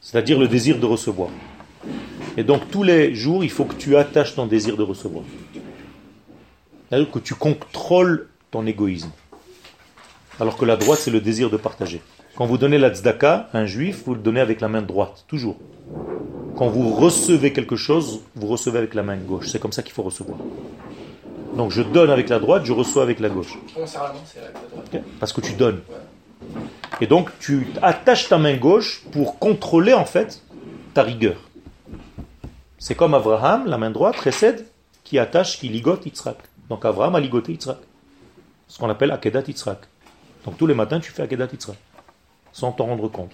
[0.00, 1.30] C'est-à-dire le désir de recevoir.
[2.36, 5.24] Et donc tous les jours, il faut que tu attaches ton désir de recevoir.
[6.88, 9.10] C'est-à-dire que tu contrôles ton égoïsme.
[10.42, 12.02] Alors que la droite, c'est le désir de partager.
[12.34, 15.24] Quand vous donnez la tzedaka à un juif, vous le donnez avec la main droite,
[15.28, 15.56] toujours.
[16.56, 19.46] Quand vous recevez quelque chose, vous recevez avec la main gauche.
[19.50, 20.38] C'est comme ça qu'il faut recevoir.
[21.56, 23.56] Donc je donne avec la droite, je reçois avec la gauche.
[25.20, 25.80] Parce que tu donnes.
[27.00, 30.42] Et donc tu attaches ta main gauche pour contrôler en fait
[30.92, 31.36] ta rigueur.
[32.80, 34.66] C'est comme Abraham, la main droite, précède,
[35.04, 36.38] qui attache, qui ligote Yitzhak.
[36.68, 37.78] Donc Abraham a ligoté Yitzhak.
[38.66, 39.86] Ce qu'on appelle Akedat Yitzhak.
[40.44, 41.76] Donc tous les matins tu fais Akedat Yitzhak.
[42.52, 43.30] Sans t'en rendre compte.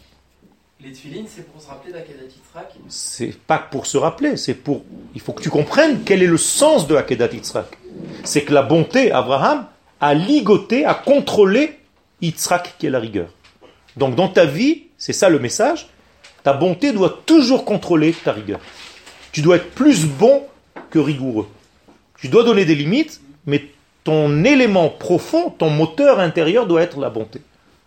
[0.81, 2.75] les tefilines, c'est pour se rappeler d'Akedat Yitzhak.
[2.89, 4.85] C'est pas pour se rappeler, c'est pour.
[5.15, 7.77] Il faut que tu comprennes quel est le sens de Akedat Yitzhak.
[8.25, 9.67] C'est que la bonté, Abraham,
[10.01, 11.79] a ligoté, a contrôlé
[12.21, 13.29] Yitzhak qui est la rigueur.
[13.97, 15.89] Donc dans ta vie, c'est ça le message,
[16.45, 18.61] ta bonté doit toujours contrôler ta rigueur.
[19.33, 20.45] Tu dois être plus bon
[20.91, 21.49] que rigoureux.
[22.21, 23.69] Tu dois donner des limites, mais
[24.05, 27.41] ton élément profond, ton moteur intérieur doit être la bonté.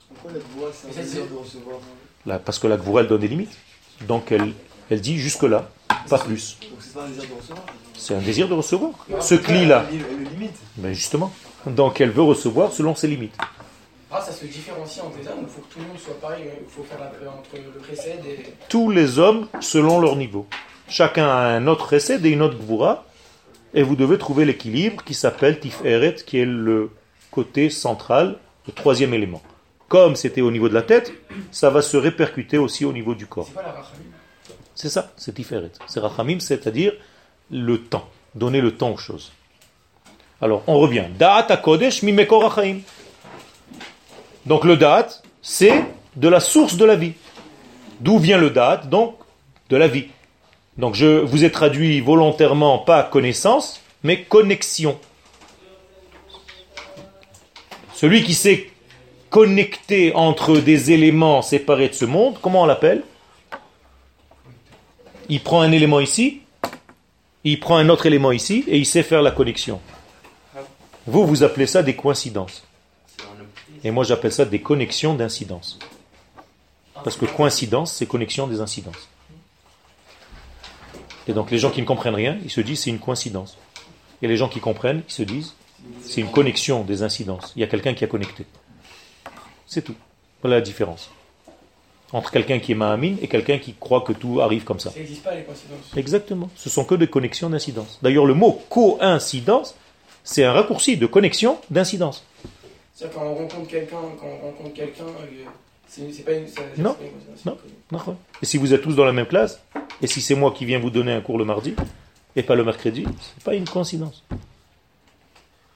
[0.09, 1.77] Pourquoi la voix, c'est un désir de recevoir
[2.25, 3.57] Là, parce que la Gvoura, elle donne des limites.
[4.07, 4.53] Donc elle,
[4.89, 5.69] elle dit jusque-là,
[6.09, 6.57] pas plus.
[6.61, 7.65] Donc c'est pas un désir de recevoir
[7.97, 8.91] C'est un désir de recevoir.
[9.21, 9.85] Ce cli-là,
[10.77, 11.31] mais justement.
[11.65, 13.35] Donc elle veut recevoir selon ses limites.
[14.13, 16.43] Ah, ça se différencie entre les hommes, il faut que tout le monde soit pareil,
[16.61, 18.53] il faut faire la entre le précède et.
[18.67, 20.47] Tous les hommes selon leur niveau.
[20.89, 23.05] Chacun a un autre recède et une autre Gvoura.
[23.73, 26.91] Et vous devez trouver l'équilibre qui s'appelle Tiferet, qui est le
[27.31, 29.41] côté central, le troisième élément.
[29.87, 31.13] Comme c'était au niveau de la tête,
[31.51, 33.49] ça va se répercuter aussi au niveau du corps.
[34.75, 35.71] C'est ça, c'est Tiferet.
[35.87, 36.93] C'est Rachamim, c'est-à-dire
[37.49, 38.09] le temps.
[38.35, 39.31] Donner le temps aux choses.
[40.41, 41.05] Alors, on revient.
[41.19, 42.79] Da'at HaKodesh mimekor hachaim.
[44.45, 45.83] Donc le Da'at, c'est
[46.15, 47.13] de la source de la vie.
[47.99, 48.77] D'où vient le Da'at?
[48.77, 49.15] Donc,
[49.69, 50.07] de la vie.
[50.77, 54.97] Donc je vous ai traduit volontairement pas connaissance, mais connexion.
[57.93, 58.69] Celui qui s'est
[59.29, 63.03] connecté entre des éléments séparés de ce monde, comment on l'appelle?
[65.29, 66.41] Il prend un élément ici,
[67.43, 69.79] il prend un autre élément ici, et il sait faire la connexion.
[71.07, 72.63] Vous, vous appelez ça des coïncidences.
[73.83, 75.79] Et moi, j'appelle ça des connexions d'incidence.
[77.03, 79.09] Parce que coïncidence, c'est connexion des incidences.
[81.27, 83.57] Et donc, les gens qui ne comprennent rien, ils se disent c'est une coïncidence.
[84.21, 85.53] Et les gens qui comprennent, ils se disent
[86.01, 87.53] c'est une connexion des incidences.
[87.55, 88.45] Il y a quelqu'un qui a connecté.
[89.67, 89.95] C'est tout.
[90.41, 91.09] Voilà la différence
[92.13, 94.91] entre quelqu'un qui est Mahamin et quelqu'un qui croit que tout arrive comme ça.
[94.91, 95.95] Ça n'existe pas les coïncidences.
[95.95, 96.49] Exactement.
[96.55, 97.99] Ce sont que des connexions d'incidence.
[98.01, 99.75] D'ailleurs, le mot coïncidence,
[100.23, 102.25] c'est un raccourci de connexion d'incidence.
[102.93, 105.05] C'est-à-dire quand on rencontre quelqu'un, quand on rencontre quelqu'un,
[105.91, 106.47] c'est pas une.
[106.77, 106.95] Non.
[107.45, 107.57] Non.
[107.91, 108.15] D'accord.
[108.41, 109.61] Et si vous êtes tous dans la même classe,
[110.01, 111.75] et si c'est moi qui viens vous donner un cours le mardi,
[112.35, 114.23] et pas le mercredi, c'est pas une coïncidence.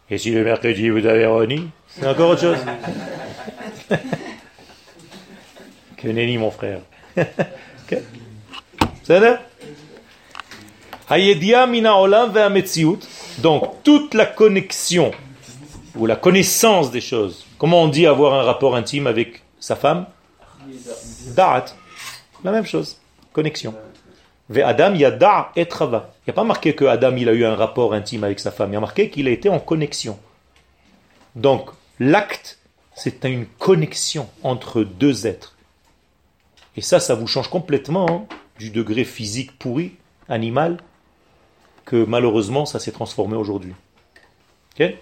[0.10, 2.58] Et si le mercredi vous avez Ronnie, c'est encore autre chose.
[5.98, 6.80] que nenni mon frère.
[9.04, 9.40] C'est.
[13.40, 15.12] Donc toute la connexion
[15.96, 17.46] ou la connaissance des choses.
[17.58, 20.06] Comment on dit avoir un rapport intime avec sa femme
[21.36, 21.66] Da'at.
[22.44, 22.98] La même chose.
[23.34, 23.74] Connexion.
[24.50, 26.14] Ve Adam yada et trava.
[26.20, 28.52] Il n'y a pas marqué que Adam il a eu un rapport intime avec sa
[28.52, 28.72] femme.
[28.72, 30.20] Il y a marqué qu'il a été en connexion.
[31.36, 32.60] Donc l'acte
[32.94, 35.58] C'est une connexion entre deux êtres.
[36.78, 38.26] Et ça, ça vous change complètement hein,
[38.60, 39.96] du degré physique pourri,
[40.30, 40.78] animal,
[41.86, 43.74] que malheureusement ça s'est transformé aujourd'hui.
[44.74, 44.94] Ok?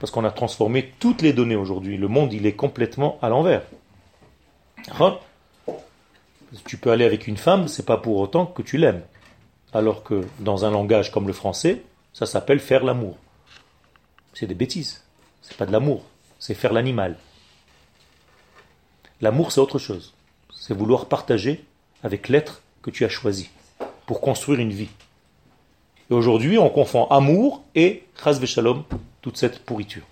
[0.00, 1.96] Parce qu'on a transformé toutes les données aujourd'hui.
[1.96, 3.62] Le monde, il est complètement à l'envers.
[6.66, 9.02] Tu peux aller avec une femme, c'est pas pour autant que tu l'aimes.
[9.72, 11.82] Alors que dans un langage comme le français,
[12.12, 13.16] ça s'appelle faire l'amour.
[14.34, 15.04] C'est des bêtises.
[15.42, 16.02] C'est pas de l'amour,
[16.38, 17.16] c'est faire l'animal.
[19.20, 20.14] L'amour, c'est autre chose.
[20.54, 21.64] C'est vouloir partager
[22.02, 23.50] avec l'être que tu as choisi
[24.06, 24.90] pour construire une vie.
[26.10, 28.84] Et aujourd'hui, on confond amour et chas shalom,
[29.22, 30.04] toute cette pourriture.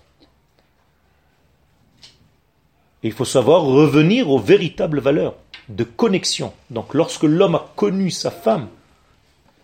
[3.01, 5.35] Et il faut savoir revenir aux véritables valeurs
[5.69, 6.53] de connexion.
[6.69, 8.67] Donc lorsque l'homme a connu sa femme,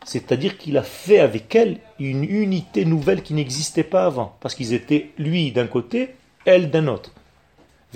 [0.06, 4.74] c'est-à-dire qu'il a fait avec elle une unité nouvelle qui n'existait pas avant, parce qu'ils
[4.74, 6.16] étaient lui d'un côté,
[6.46, 7.12] elle d'un autre.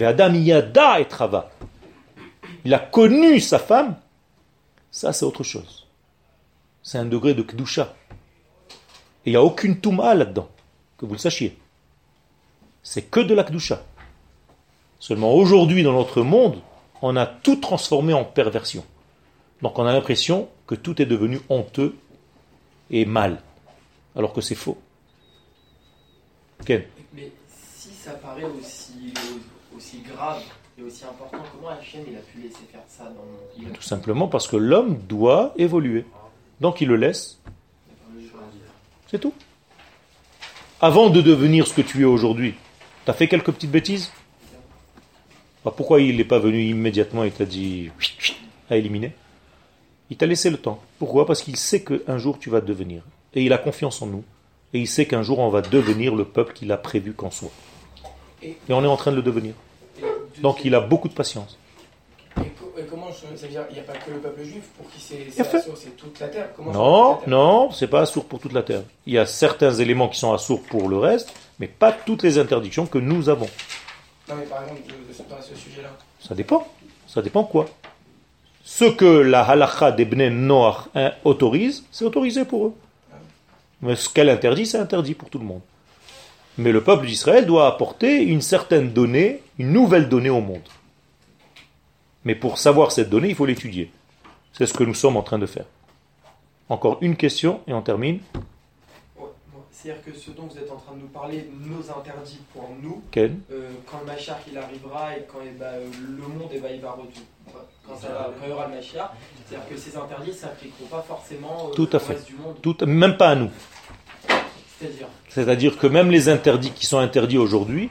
[0.01, 1.51] Adam yada et trava.
[2.65, 3.95] Il a connu sa femme,
[4.91, 5.87] ça c'est autre chose.
[6.81, 7.93] C'est un degré de kdusha.
[9.25, 10.49] Et il n'y a aucune touma là-dedans,
[10.99, 11.57] que vous le sachiez.
[12.83, 13.81] C'est que de la kdusha.
[14.99, 16.61] Seulement aujourd'hui, dans notre monde,
[17.01, 18.83] on a tout transformé en perversion.
[19.61, 21.95] Donc on a l'impression que tout est devenu honteux
[22.91, 23.41] et mal,
[24.15, 24.77] alors que c'est faux.
[26.67, 29.13] Mais si ça paraît aussi,
[29.75, 30.43] aussi grave
[30.77, 34.47] et aussi important, comment Hachem il a pu laisser faire ça dans Tout simplement parce
[34.47, 36.05] que l'homme doit évoluer.
[36.59, 37.39] Donc il le laisse.
[39.07, 39.33] C'est tout.
[40.81, 42.53] Avant de devenir ce que tu es aujourd'hui,
[43.03, 44.13] tu as fait quelques petites bêtises?
[45.65, 47.91] Bah, pourquoi il n'est pas venu immédiatement et t'a dit
[48.69, 49.11] à éliminer?
[50.09, 50.81] Il t'a laissé le temps.
[50.97, 51.25] Pourquoi?
[51.25, 53.01] Parce qu'il sait qu'un jour tu vas devenir.
[53.33, 54.23] Et il a confiance en nous.
[54.73, 57.51] Et il sait qu'un jour on va devenir le peuple qu'il a prévu qu'on soit.
[58.41, 59.55] Et on est en train de le devenir.
[60.41, 61.57] Donc il a beaucoup de patience.
[62.79, 65.01] Et comment ça veut dire il n'y a pas que le peuple juif pour qui
[65.01, 68.83] c'est assourd, c'est toute la terre Non, non, c'est pas assourd pour toute la terre.
[69.05, 72.37] Il y a certains éléments qui sont assourds pour le reste, mais pas toutes les
[72.37, 73.49] interdictions que nous avons.
[74.29, 75.89] Non, mais par exemple, de, ce sujet-là.
[76.19, 76.67] Ça dépend.
[77.07, 77.65] Ça dépend quoi
[78.63, 82.73] Ce que la halakha des Bnei Noach hein, autorise, c'est autorisé pour eux.
[83.81, 85.61] Mais ce qu'elle interdit, c'est interdit pour tout le monde.
[86.57, 90.61] Mais le peuple d'Israël doit apporter une certaine donnée, une nouvelle donnée au monde.
[92.29, 93.91] Mais pour savoir cette donnée, il faut l'étudier.
[94.53, 95.65] C'est ce que nous sommes en train de faire.
[96.69, 98.19] Encore une question et on termine.
[99.71, 103.01] C'est-à-dire que ce dont vous êtes en train de nous parler, nos interdits pour nous,
[103.17, 106.81] euh, quand le Machar il arrivera et quand eh ben, le monde eh ben, il
[106.81, 107.25] va retourner,
[107.87, 109.15] quand, ça, il y aura le Machar,
[109.47, 112.13] c'est-à-dire que ces interdits ne s'appliqueront pas forcément euh, Tout à fait.
[112.13, 112.57] reste du monde.
[112.61, 113.49] Tout, même pas à nous.
[114.77, 117.89] C'est-à-dire C'est-à-dire que même les interdits qui sont interdits aujourd'hui,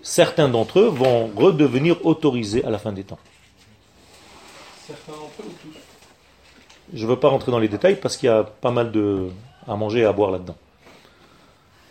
[0.00, 3.18] certains d'entre eux vont redevenir autorisés à la fin des temps.
[4.86, 5.78] Certains d'entre ou tous
[6.92, 9.28] Je ne veux pas rentrer dans les détails parce qu'il y a pas mal de
[9.68, 10.56] à manger et à boire là-dedans.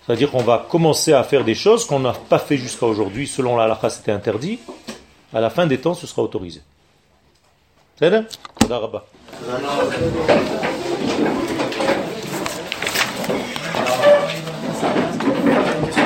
[0.06, 3.28] C'est-à-dire qu'on va commencer à faire des choses qu'on n'a pas fait jusqu'à aujourd'hui.
[3.28, 4.60] Selon la halakha, c'était interdit.
[5.34, 6.62] À la fin des temps, ce sera autorisé.
[7.98, 8.12] C'est